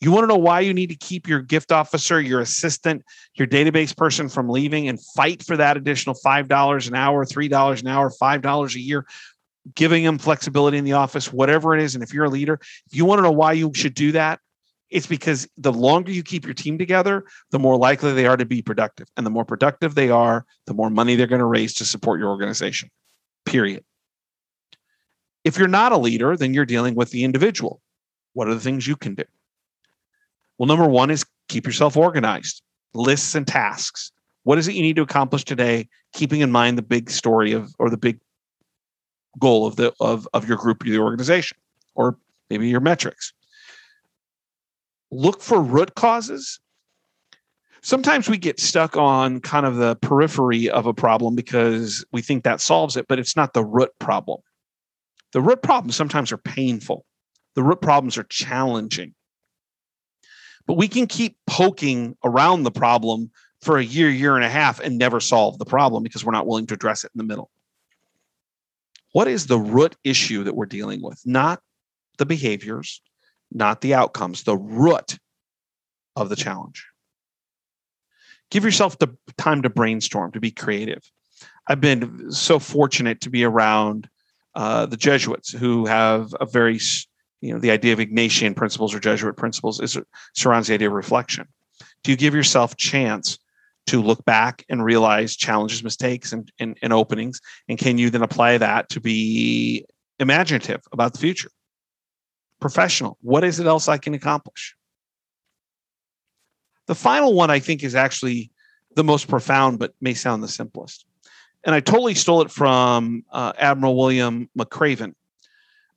You 0.00 0.10
want 0.10 0.24
to 0.24 0.26
know 0.26 0.36
why 0.36 0.60
you 0.60 0.74
need 0.74 0.88
to 0.88 0.96
keep 0.96 1.28
your 1.28 1.40
gift 1.40 1.70
officer, 1.70 2.20
your 2.20 2.40
assistant, 2.40 3.04
your 3.36 3.46
database 3.46 3.96
person 3.96 4.28
from 4.28 4.48
leaving 4.48 4.88
and 4.88 4.98
fight 5.14 5.44
for 5.44 5.56
that 5.56 5.76
additional 5.76 6.16
$5 6.16 6.88
an 6.88 6.94
hour, 6.96 7.24
$3 7.24 7.80
an 7.80 7.86
hour, 7.86 8.10
$5 8.10 8.74
a 8.74 8.80
year, 8.80 9.06
giving 9.76 10.02
them 10.02 10.18
flexibility 10.18 10.76
in 10.76 10.84
the 10.84 10.94
office, 10.94 11.32
whatever 11.32 11.76
it 11.76 11.82
is. 11.82 11.94
And 11.94 12.02
if 12.02 12.12
you're 12.12 12.24
a 12.24 12.30
leader, 12.30 12.58
if 12.90 12.96
you 12.96 13.04
want 13.04 13.20
to 13.20 13.22
know 13.22 13.30
why 13.30 13.52
you 13.52 13.70
should 13.74 13.94
do 13.94 14.10
that, 14.12 14.40
it's 14.92 15.06
because 15.06 15.48
the 15.56 15.72
longer 15.72 16.12
you 16.12 16.22
keep 16.22 16.44
your 16.44 16.54
team 16.54 16.76
together, 16.76 17.24
the 17.50 17.58
more 17.58 17.78
likely 17.78 18.12
they 18.12 18.26
are 18.26 18.36
to 18.36 18.44
be 18.44 18.60
productive. 18.60 19.08
And 19.16 19.24
the 19.24 19.30
more 19.30 19.44
productive 19.44 19.94
they 19.94 20.10
are, 20.10 20.44
the 20.66 20.74
more 20.74 20.90
money 20.90 21.16
they're 21.16 21.26
going 21.26 21.38
to 21.38 21.46
raise 21.46 21.72
to 21.74 21.84
support 21.84 22.20
your 22.20 22.28
organization. 22.28 22.90
Period. 23.46 23.84
If 25.44 25.56
you're 25.56 25.66
not 25.66 25.92
a 25.92 25.96
leader, 25.96 26.36
then 26.36 26.52
you're 26.52 26.66
dealing 26.66 26.94
with 26.94 27.10
the 27.10 27.24
individual. 27.24 27.80
What 28.34 28.48
are 28.48 28.54
the 28.54 28.60
things 28.60 28.86
you 28.86 28.94
can 28.94 29.14
do? 29.14 29.24
Well, 30.58 30.66
number 30.66 30.86
one 30.86 31.10
is 31.10 31.24
keep 31.48 31.66
yourself 31.66 31.96
organized, 31.96 32.62
lists 32.94 33.34
and 33.34 33.46
tasks. 33.46 34.12
What 34.44 34.58
is 34.58 34.68
it 34.68 34.74
you 34.74 34.82
need 34.82 34.96
to 34.96 35.02
accomplish 35.02 35.44
today, 35.44 35.88
keeping 36.12 36.42
in 36.42 36.52
mind 36.52 36.76
the 36.76 36.82
big 36.82 37.10
story 37.10 37.52
of 37.52 37.74
or 37.78 37.88
the 37.88 37.96
big 37.96 38.20
goal 39.38 39.66
of 39.66 39.76
the 39.76 39.92
of, 40.00 40.28
of 40.34 40.46
your 40.46 40.58
group 40.58 40.84
or 40.84 40.90
the 40.90 40.98
organization, 40.98 41.56
or 41.94 42.18
maybe 42.50 42.68
your 42.68 42.80
metrics. 42.80 43.32
Look 45.12 45.42
for 45.42 45.60
root 45.60 45.94
causes. 45.94 46.58
Sometimes 47.82 48.30
we 48.30 48.38
get 48.38 48.58
stuck 48.58 48.96
on 48.96 49.40
kind 49.40 49.66
of 49.66 49.76
the 49.76 49.96
periphery 49.96 50.70
of 50.70 50.86
a 50.86 50.94
problem 50.94 51.34
because 51.34 52.02
we 52.12 52.22
think 52.22 52.44
that 52.44 52.62
solves 52.62 52.96
it, 52.96 53.06
but 53.08 53.18
it's 53.18 53.36
not 53.36 53.52
the 53.52 53.64
root 53.64 53.90
problem. 53.98 54.40
The 55.32 55.42
root 55.42 55.62
problems 55.62 55.96
sometimes 55.96 56.32
are 56.32 56.38
painful. 56.38 57.04
The 57.56 57.62
root 57.62 57.82
problems 57.82 58.16
are 58.16 58.24
challenging. 58.24 59.14
But 60.66 60.78
we 60.78 60.88
can 60.88 61.06
keep 61.06 61.36
poking 61.46 62.16
around 62.24 62.62
the 62.62 62.70
problem 62.70 63.30
for 63.60 63.76
a 63.76 63.84
year, 63.84 64.08
year 64.08 64.36
and 64.36 64.44
a 64.44 64.48
half 64.48 64.80
and 64.80 64.96
never 64.96 65.20
solve 65.20 65.58
the 65.58 65.66
problem 65.66 66.02
because 66.02 66.24
we're 66.24 66.32
not 66.32 66.46
willing 66.46 66.66
to 66.68 66.74
address 66.74 67.04
it 67.04 67.10
in 67.14 67.18
the 67.18 67.24
middle. 67.24 67.50
What 69.12 69.28
is 69.28 69.46
the 69.46 69.58
root 69.58 69.94
issue 70.04 70.44
that 70.44 70.56
we're 70.56 70.66
dealing 70.66 71.02
with? 71.02 71.20
Not 71.26 71.60
the 72.16 72.24
behaviors, 72.24 73.02
not 73.54 73.80
the 73.80 73.94
outcomes, 73.94 74.42
the 74.42 74.56
root 74.56 75.18
of 76.16 76.28
the 76.28 76.36
challenge. 76.36 76.86
Give 78.50 78.64
yourself 78.64 78.98
the 78.98 79.16
time 79.38 79.62
to 79.62 79.70
brainstorm, 79.70 80.32
to 80.32 80.40
be 80.40 80.50
creative. 80.50 81.02
I've 81.66 81.80
been 81.80 82.30
so 82.30 82.58
fortunate 82.58 83.20
to 83.22 83.30
be 83.30 83.44
around 83.44 84.08
uh, 84.54 84.86
the 84.86 84.96
Jesuits 84.96 85.50
who 85.50 85.86
have 85.86 86.34
a 86.40 86.46
very, 86.46 86.78
you 87.40 87.52
know, 87.52 87.58
the 87.58 87.70
idea 87.70 87.92
of 87.92 87.98
Ignatian 87.98 88.54
principles 88.54 88.94
or 88.94 89.00
Jesuit 89.00 89.36
principles 89.36 89.80
is 89.80 89.98
surrounds 90.34 90.68
the 90.68 90.74
idea 90.74 90.88
of 90.88 90.94
reflection. 90.94 91.46
Do 92.04 92.10
you 92.10 92.16
give 92.16 92.34
yourself 92.34 92.76
chance 92.76 93.38
to 93.86 94.02
look 94.02 94.24
back 94.24 94.64
and 94.68 94.84
realize 94.84 95.36
challenges, 95.36 95.82
mistakes, 95.82 96.32
and, 96.32 96.50
and, 96.58 96.76
and 96.82 96.92
openings? 96.92 97.40
And 97.68 97.78
can 97.78 97.96
you 97.96 98.10
then 98.10 98.22
apply 98.22 98.58
that 98.58 98.88
to 98.90 99.00
be 99.00 99.86
imaginative 100.18 100.82
about 100.92 101.14
the 101.14 101.18
future? 101.20 101.50
Professional. 102.62 103.18
What 103.20 103.44
is 103.44 103.60
it 103.60 103.66
else 103.66 103.88
I 103.88 103.98
can 103.98 104.14
accomplish? 104.14 104.74
The 106.86 106.94
final 106.94 107.34
one 107.34 107.50
I 107.50 107.58
think 107.58 107.84
is 107.84 107.94
actually 107.94 108.50
the 108.94 109.04
most 109.04 109.28
profound, 109.28 109.78
but 109.78 109.94
may 110.00 110.14
sound 110.14 110.42
the 110.42 110.48
simplest 110.48 111.04
and 111.64 111.74
I 111.74 111.80
totally 111.80 112.14
stole 112.14 112.42
it 112.42 112.50
from 112.50 113.24
uh, 113.30 113.52
Admiral 113.58 113.96
William 113.96 114.48
McRaven. 114.58 115.14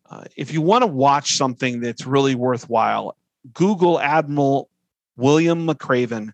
Uh, 0.09 0.25
if 0.35 0.53
you 0.53 0.61
want 0.61 0.83
to 0.83 0.87
watch 0.87 1.35
something 1.35 1.81
that's 1.81 2.05
really 2.05 2.35
worthwhile, 2.35 3.17
Google 3.53 3.99
Admiral 3.99 4.69
William 5.17 5.65
McRaven 5.65 6.31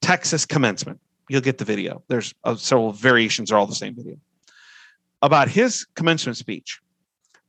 Texas 0.00 0.44
commencement. 0.44 1.00
You'll 1.28 1.40
get 1.40 1.58
the 1.58 1.64
video. 1.64 2.02
There's 2.08 2.34
uh, 2.44 2.56
several 2.56 2.92
variations, 2.92 3.52
are 3.52 3.58
all 3.58 3.66
the 3.66 3.74
same 3.74 3.94
video 3.94 4.16
about 5.22 5.48
his 5.48 5.86
commencement 5.94 6.36
speech 6.36 6.80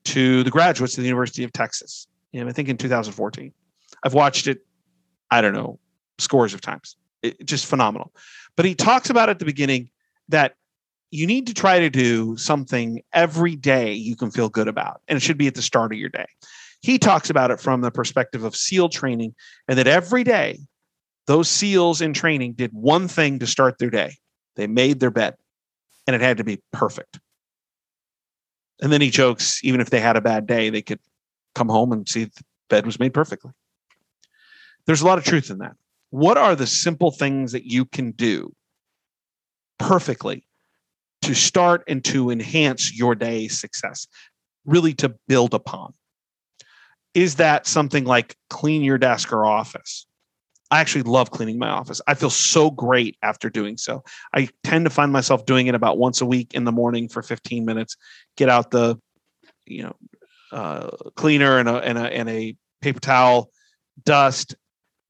to 0.07 0.43
the 0.43 0.51
graduates 0.51 0.97
of 0.97 1.01
the 1.01 1.07
University 1.07 1.43
of 1.43 1.51
Texas. 1.51 2.07
I 2.35 2.51
think 2.51 2.69
in 2.69 2.77
2014. 2.77 3.51
I've 4.03 4.13
watched 4.13 4.47
it, 4.47 4.59
I 5.31 5.41
don't 5.41 5.53
know, 5.53 5.79
scores 6.19 6.53
of 6.53 6.61
times. 6.61 6.95
It, 7.23 7.43
just 7.45 7.65
phenomenal. 7.65 8.13
But 8.55 8.65
he 8.65 8.75
talks 8.75 9.09
about 9.09 9.29
at 9.29 9.39
the 9.39 9.45
beginning 9.45 9.89
that 10.29 10.53
you 11.09 11.25
need 11.25 11.47
to 11.47 11.53
try 11.53 11.79
to 11.79 11.89
do 11.89 12.37
something 12.37 13.01
every 13.13 13.55
day 13.55 13.93
you 13.93 14.15
can 14.15 14.29
feel 14.29 14.49
good 14.49 14.67
about, 14.67 15.01
and 15.07 15.17
it 15.17 15.21
should 15.21 15.37
be 15.37 15.47
at 15.47 15.55
the 15.55 15.61
start 15.61 15.91
of 15.91 15.97
your 15.97 16.09
day. 16.09 16.27
He 16.81 16.99
talks 16.99 17.29
about 17.29 17.49
it 17.49 17.59
from 17.59 17.81
the 17.81 17.89
perspective 17.89 18.43
of 18.43 18.55
SEAL 18.55 18.89
training, 18.89 19.33
and 19.67 19.79
that 19.79 19.87
every 19.87 20.23
day 20.23 20.59
those 21.25 21.49
SEALs 21.49 22.01
in 22.01 22.13
training 22.13 22.53
did 22.53 22.71
one 22.71 23.07
thing 23.07 23.39
to 23.39 23.47
start 23.47 23.79
their 23.79 23.89
day 23.89 24.17
they 24.57 24.67
made 24.67 24.99
their 24.99 25.11
bed, 25.11 25.35
and 26.05 26.15
it 26.15 26.21
had 26.21 26.37
to 26.37 26.43
be 26.43 26.59
perfect. 26.73 27.19
And 28.81 28.91
then 28.91 29.01
he 29.01 29.09
jokes, 29.09 29.63
even 29.63 29.81
if 29.81 29.89
they 29.89 29.99
had 29.99 30.17
a 30.17 30.21
bad 30.21 30.45
day, 30.45 30.69
they 30.69 30.81
could 30.81 30.99
come 31.55 31.69
home 31.69 31.91
and 31.91 32.07
see 32.07 32.25
the 32.25 32.43
bed 32.69 32.85
was 32.85 32.99
made 32.99 33.13
perfectly. 33.13 33.51
There's 34.85 35.01
a 35.01 35.05
lot 35.05 35.17
of 35.17 35.23
truth 35.23 35.49
in 35.49 35.57
that. 35.59 35.75
What 36.09 36.37
are 36.37 36.55
the 36.55 36.67
simple 36.67 37.11
things 37.11 37.51
that 37.51 37.65
you 37.65 37.85
can 37.85 38.11
do 38.11 38.53
perfectly 39.79 40.47
to 41.27 41.33
start 41.33 41.83
and 41.89 42.05
to 42.05 42.29
enhance 42.29 42.97
your 42.97 43.13
day's 43.13 43.59
success, 43.59 44.07
really 44.65 44.93
to 44.95 45.13
build 45.27 45.53
upon. 45.53 45.93
Is 47.13 47.35
that 47.35 47.67
something 47.67 48.05
like 48.05 48.37
clean 48.49 48.81
your 48.81 48.97
desk 48.97 49.33
or 49.33 49.45
office? 49.45 50.06
I 50.69 50.79
actually 50.79 51.03
love 51.03 51.31
cleaning 51.31 51.57
my 51.57 51.69
office. 51.69 52.01
I 52.07 52.13
feel 52.13 52.29
so 52.29 52.69
great 52.69 53.17
after 53.21 53.49
doing 53.49 53.77
so. 53.77 54.03
I 54.33 54.49
tend 54.63 54.85
to 54.85 54.89
find 54.89 55.11
myself 55.11 55.45
doing 55.45 55.67
it 55.67 55.75
about 55.75 55.97
once 55.97 56.19
a 56.21 56.25
week 56.25 56.53
in 56.53 56.65
the 56.65 56.71
morning 56.71 57.07
for 57.07 57.21
15 57.21 57.63
minutes, 57.63 57.95
get 58.35 58.49
out 58.49 58.71
the, 58.71 58.97
you 59.65 59.83
know, 59.83 59.95
uh, 60.51 60.89
cleaner 61.15 61.57
and 61.57 61.69
a, 61.69 61.77
and, 61.77 61.97
a, 61.97 62.13
and 62.13 62.29
a 62.29 62.55
paper 62.81 62.99
towel, 62.99 63.49
dust, 64.03 64.55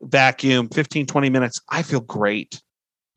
vacuum, 0.02 0.70
15, 0.70 1.08
20 1.08 1.30
minutes. 1.30 1.62
I 1.70 1.82
feel 1.82 2.02
great. 2.02 2.62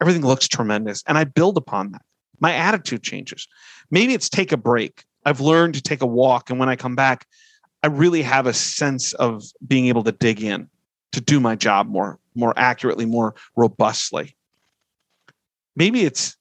Everything 0.00 0.22
looks 0.22 0.48
tremendous. 0.48 1.02
And 1.06 1.18
I 1.18 1.24
build 1.24 1.58
upon 1.58 1.92
that 1.92 2.02
my 2.40 2.54
attitude 2.54 3.02
changes. 3.02 3.46
Maybe 3.90 4.14
it's 4.14 4.28
take 4.28 4.52
a 4.52 4.56
break. 4.56 5.04
I've 5.24 5.40
learned 5.40 5.74
to 5.74 5.82
take 5.82 6.00
a 6.00 6.06
walk. 6.06 6.50
And 6.50 6.58
when 6.58 6.68
I 6.68 6.76
come 6.76 6.96
back, 6.96 7.26
I 7.82 7.88
really 7.88 8.22
have 8.22 8.46
a 8.46 8.54
sense 8.54 9.12
of 9.12 9.44
being 9.66 9.86
able 9.86 10.02
to 10.04 10.12
dig 10.12 10.42
in 10.42 10.68
to 11.12 11.20
do 11.20 11.40
my 11.40 11.54
job 11.54 11.88
more, 11.88 12.18
more 12.34 12.54
accurately, 12.56 13.06
more 13.06 13.34
robustly. 13.56 14.36
Maybe 15.76 16.04
it's 16.04 16.36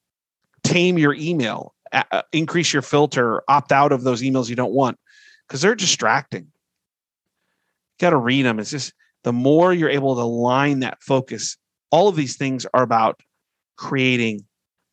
tame 0.63 0.97
your 0.97 1.13
email, 1.13 1.73
increase 2.31 2.73
your 2.73 2.81
filter, 2.81 3.43
opt 3.47 3.71
out 3.71 3.91
of 3.91 4.03
those 4.03 4.21
emails 4.21 4.49
you 4.49 4.55
don't 4.55 4.73
want 4.73 4.97
because 5.47 5.61
they're 5.61 5.75
distracting. 5.75 6.47
Got 7.99 8.11
to 8.11 8.17
read 8.17 8.45
them. 8.45 8.59
It's 8.59 8.71
just 8.71 8.93
the 9.23 9.33
more 9.33 9.73
you're 9.73 9.89
able 9.89 10.15
to 10.15 10.23
line 10.23 10.79
that 10.79 11.01
focus, 11.01 11.57
all 11.91 12.07
of 12.07 12.15
these 12.15 12.37
things 12.37 12.65
are 12.73 12.83
about 12.83 13.19
creating 13.75 14.45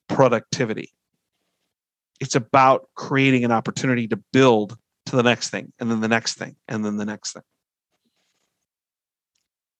productivity. 0.08 0.90
It's 2.20 2.34
about 2.34 2.88
creating 2.94 3.44
an 3.44 3.52
opportunity 3.52 4.08
to 4.08 4.16
build 4.32 4.76
to 5.06 5.16
the 5.16 5.22
next 5.22 5.50
thing, 5.50 5.72
and 5.78 5.90
then 5.90 6.00
the 6.00 6.08
next 6.08 6.34
thing, 6.34 6.56
and 6.66 6.84
then 6.84 6.96
the 6.96 7.04
next 7.04 7.34
thing. 7.34 7.42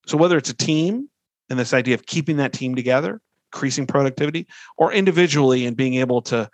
So, 0.07 0.17
whether 0.17 0.37
it's 0.37 0.51
a 0.51 0.57
team 0.57 1.09
and 1.51 1.59
this 1.59 1.75
idea 1.75 1.95
of 1.95 2.07
keeping 2.07 2.37
that 2.39 2.53
team 2.53 2.75
together, 2.75 3.21
increasing 3.53 3.87
productivity, 3.87 4.47
or 4.77 4.93
individually 4.93 5.67
and 5.67 5.77
being 5.77 5.95
able 5.95 6.23
to 6.23 6.51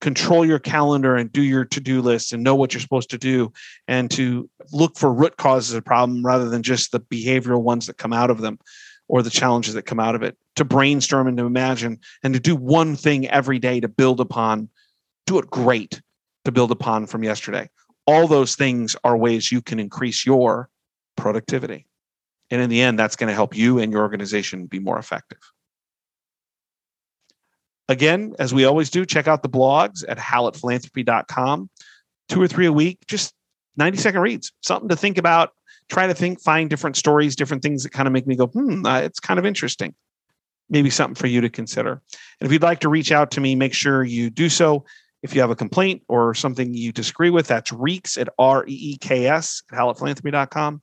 control 0.00 0.46
your 0.46 0.58
calendar 0.58 1.14
and 1.16 1.30
do 1.30 1.42
your 1.42 1.64
to-do 1.64 2.00
list 2.00 2.32
and 2.32 2.42
know 2.42 2.54
what 2.54 2.72
you're 2.72 2.80
supposed 2.80 3.10
to 3.10 3.18
do 3.18 3.52
and 3.86 4.10
to 4.10 4.48
look 4.72 4.96
for 4.96 5.12
root 5.12 5.36
causes 5.36 5.74
of 5.74 5.84
problem 5.84 6.24
rather 6.24 6.48
than 6.48 6.62
just 6.62 6.90
the 6.90 7.00
behavioral 7.00 7.62
ones 7.62 7.86
that 7.86 7.98
come 7.98 8.12
out 8.12 8.30
of 8.30 8.40
them 8.40 8.58
or 9.08 9.22
the 9.22 9.28
challenges 9.28 9.74
that 9.74 9.82
come 9.82 10.00
out 10.00 10.14
of 10.14 10.22
it 10.22 10.38
to 10.56 10.64
brainstorm 10.64 11.26
and 11.26 11.36
to 11.36 11.44
imagine 11.44 11.98
and 12.22 12.32
to 12.32 12.40
do 12.40 12.56
one 12.56 12.96
thing 12.96 13.28
every 13.28 13.58
day 13.58 13.78
to 13.78 13.88
build 13.88 14.20
upon 14.20 14.68
do 15.26 15.38
it 15.38 15.50
great 15.50 16.00
to 16.44 16.52
build 16.52 16.70
upon 16.70 17.06
from 17.06 17.22
yesterday. 17.22 17.68
All 18.06 18.26
those 18.26 18.56
things 18.56 18.96
are 19.04 19.16
ways 19.16 19.52
you 19.52 19.60
can 19.60 19.78
increase 19.78 20.24
your 20.24 20.70
productivity 21.16 21.86
and 22.50 22.60
in 22.60 22.70
the 22.70 22.80
end 22.80 22.98
that's 22.98 23.16
going 23.16 23.28
to 23.28 23.34
help 23.34 23.56
you 23.56 23.78
and 23.78 23.92
your 23.92 24.02
organization 24.02 24.66
be 24.66 24.78
more 24.78 24.98
effective 24.98 25.40
Again, 27.90 28.36
as 28.38 28.54
we 28.54 28.64
always 28.64 28.88
do, 28.88 29.04
check 29.04 29.26
out 29.26 29.42
the 29.42 29.48
blogs 29.48 30.04
at 30.08 30.16
hallettphilanthropy.com. 30.16 31.68
Two 32.28 32.40
or 32.40 32.46
three 32.46 32.66
a 32.66 32.72
week, 32.72 33.00
just 33.08 33.34
90 33.78 33.98
second 33.98 34.20
reads, 34.20 34.52
something 34.62 34.88
to 34.88 34.94
think 34.94 35.18
about. 35.18 35.50
Try 35.88 36.06
to 36.06 36.14
think, 36.14 36.40
find 36.40 36.70
different 36.70 36.94
stories, 36.94 37.34
different 37.34 37.64
things 37.64 37.82
that 37.82 37.90
kind 37.90 38.06
of 38.06 38.12
make 38.12 38.28
me 38.28 38.36
go, 38.36 38.46
hmm, 38.46 38.86
uh, 38.86 39.00
it's 39.00 39.18
kind 39.18 39.40
of 39.40 39.44
interesting. 39.44 39.92
Maybe 40.68 40.88
something 40.88 41.16
for 41.16 41.26
you 41.26 41.40
to 41.40 41.50
consider. 41.50 42.00
And 42.40 42.46
if 42.46 42.52
you'd 42.52 42.62
like 42.62 42.78
to 42.80 42.88
reach 42.88 43.10
out 43.10 43.32
to 43.32 43.40
me, 43.40 43.56
make 43.56 43.74
sure 43.74 44.04
you 44.04 44.30
do 44.30 44.48
so. 44.48 44.84
If 45.24 45.34
you 45.34 45.40
have 45.40 45.50
a 45.50 45.56
complaint 45.56 46.02
or 46.06 46.32
something 46.32 46.72
you 46.72 46.92
disagree 46.92 47.30
with, 47.30 47.48
that's 47.48 47.72
reeks 47.72 48.16
at 48.16 48.28
R 48.38 48.64
E 48.68 48.72
E 48.72 48.98
K 48.98 49.26
S 49.26 49.64
at 49.72 49.76
hallettphilanthropy.com. 49.76 50.80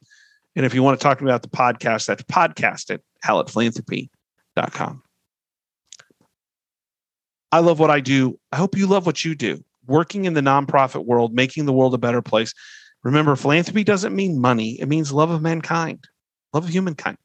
And 0.57 0.65
if 0.65 0.73
you 0.73 0.81
want 0.81 0.99
to 0.99 1.03
talk 1.03 1.19
to 1.19 1.23
me 1.23 1.29
about 1.29 1.43
the 1.43 1.49
podcast, 1.49 2.07
that's 2.07 2.23
podcast 2.23 2.91
at 2.91 3.01
hallettphilanthropy.com. 3.23 5.03
I 7.51 7.59
love 7.59 7.79
what 7.79 7.91
I 7.91 7.99
do. 7.99 8.39
I 8.51 8.57
hope 8.57 8.75
you 8.75 8.87
love 8.87 9.05
what 9.05 9.23
you 9.23 9.35
do. 9.35 9.63
Working 9.85 10.25
in 10.25 10.33
the 10.33 10.41
nonprofit 10.41 11.05
world, 11.05 11.35
making 11.35 11.67
the 11.67 11.73
world 11.73 11.93
a 11.93 11.99
better 11.99 12.23
place. 12.23 12.55
Remember, 13.03 13.35
philanthropy 13.35 13.83
doesn't 13.83 14.15
mean 14.15 14.41
money, 14.41 14.81
it 14.81 14.87
means 14.87 15.13
love 15.13 15.29
of 15.29 15.43
mankind, 15.43 16.05
love 16.53 16.63
of 16.63 16.71
humankind. 16.71 17.19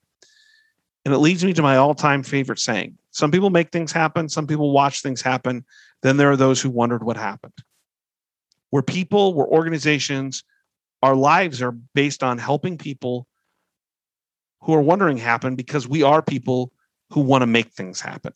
And 1.07 1.15
it 1.15 1.19
leads 1.19 1.43
me 1.43 1.55
to 1.55 1.63
my 1.63 1.79
all 1.79 1.95
time 1.95 2.23
favorite 2.23 2.59
saying 2.59 2.99
some 3.13 3.31
people 3.31 3.49
make 3.49 3.71
things 3.71 3.93
happen, 3.93 4.29
some 4.29 4.47
people 4.47 4.73
watch 4.73 5.01
things 5.01 5.23
happen. 5.23 5.65
Then 6.03 6.19
there 6.19 6.31
are 6.31 6.37
those 6.37 6.61
who 6.61 6.69
wondered 6.69 7.03
what 7.03 7.17
happened. 7.17 7.55
We're 8.71 8.83
people, 8.83 9.33
we're 9.33 9.49
organizations, 9.49 10.45
our 11.03 11.17
lives 11.17 11.61
are 11.63 11.73
based 11.95 12.23
on 12.23 12.39
helping 12.39 12.79
people 12.79 13.27
who 14.63 14.75
are 14.75 14.83
wondering 14.83 15.17
happen 15.17 15.57
because 15.57 15.89
we 15.89 16.03
are 16.03 16.23
people 16.23 16.73
who 17.11 17.21
want 17.21 17.43
to 17.43 17.47
make 17.47 17.73
things 17.73 18.01
happen 18.01 18.33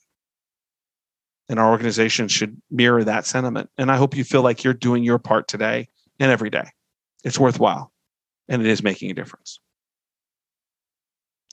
and 1.49 1.61
our 1.61 1.71
organization 1.71 2.29
should 2.29 2.61
mirror 2.71 3.05
that 3.05 3.27
sentiment. 3.27 3.71
And 3.79 3.91
I 3.91 3.97
hope 3.97 4.17
you 4.17 4.25
feel 4.25 4.43
like 4.43 4.65
you're 4.65 4.75
doing 4.75 5.05
your 5.05 5.19
part 5.19 5.49
today 5.49 5.89
and 6.19 6.31
every 6.31 6.51
day. 6.51 6.71
It's 7.25 7.39
worthwhile 7.39 7.93
and 8.49 8.63
it 8.63 8.69
is 8.69 8.83
making 8.83 9.11
a 9.11 9.15
difference. 9.15 9.61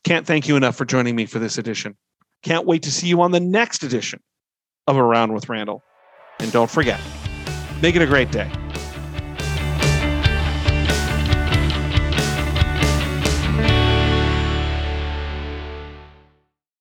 Can't 0.04 0.28
thank 0.28 0.48
you 0.48 0.56
enough 0.56 0.76
for 0.76 0.86
joining 0.86 1.16
me 1.16 1.26
for 1.26 1.40
this 1.40 1.58
edition. 1.58 1.96
Can't 2.42 2.66
wait 2.66 2.84
to 2.84 2.92
see 2.92 3.08
you 3.08 3.22
on 3.22 3.32
the 3.32 3.40
next 3.40 3.84
edition 3.84 4.20
of 4.88 4.98
Around 4.98 5.34
with 5.34 5.48
Randall. 5.48 5.82
And 6.40 6.52
don't 6.52 6.70
forget, 6.70 7.00
make 7.82 7.96
it 7.96 8.02
a 8.02 8.08
great 8.08 8.32
day. 8.32 8.63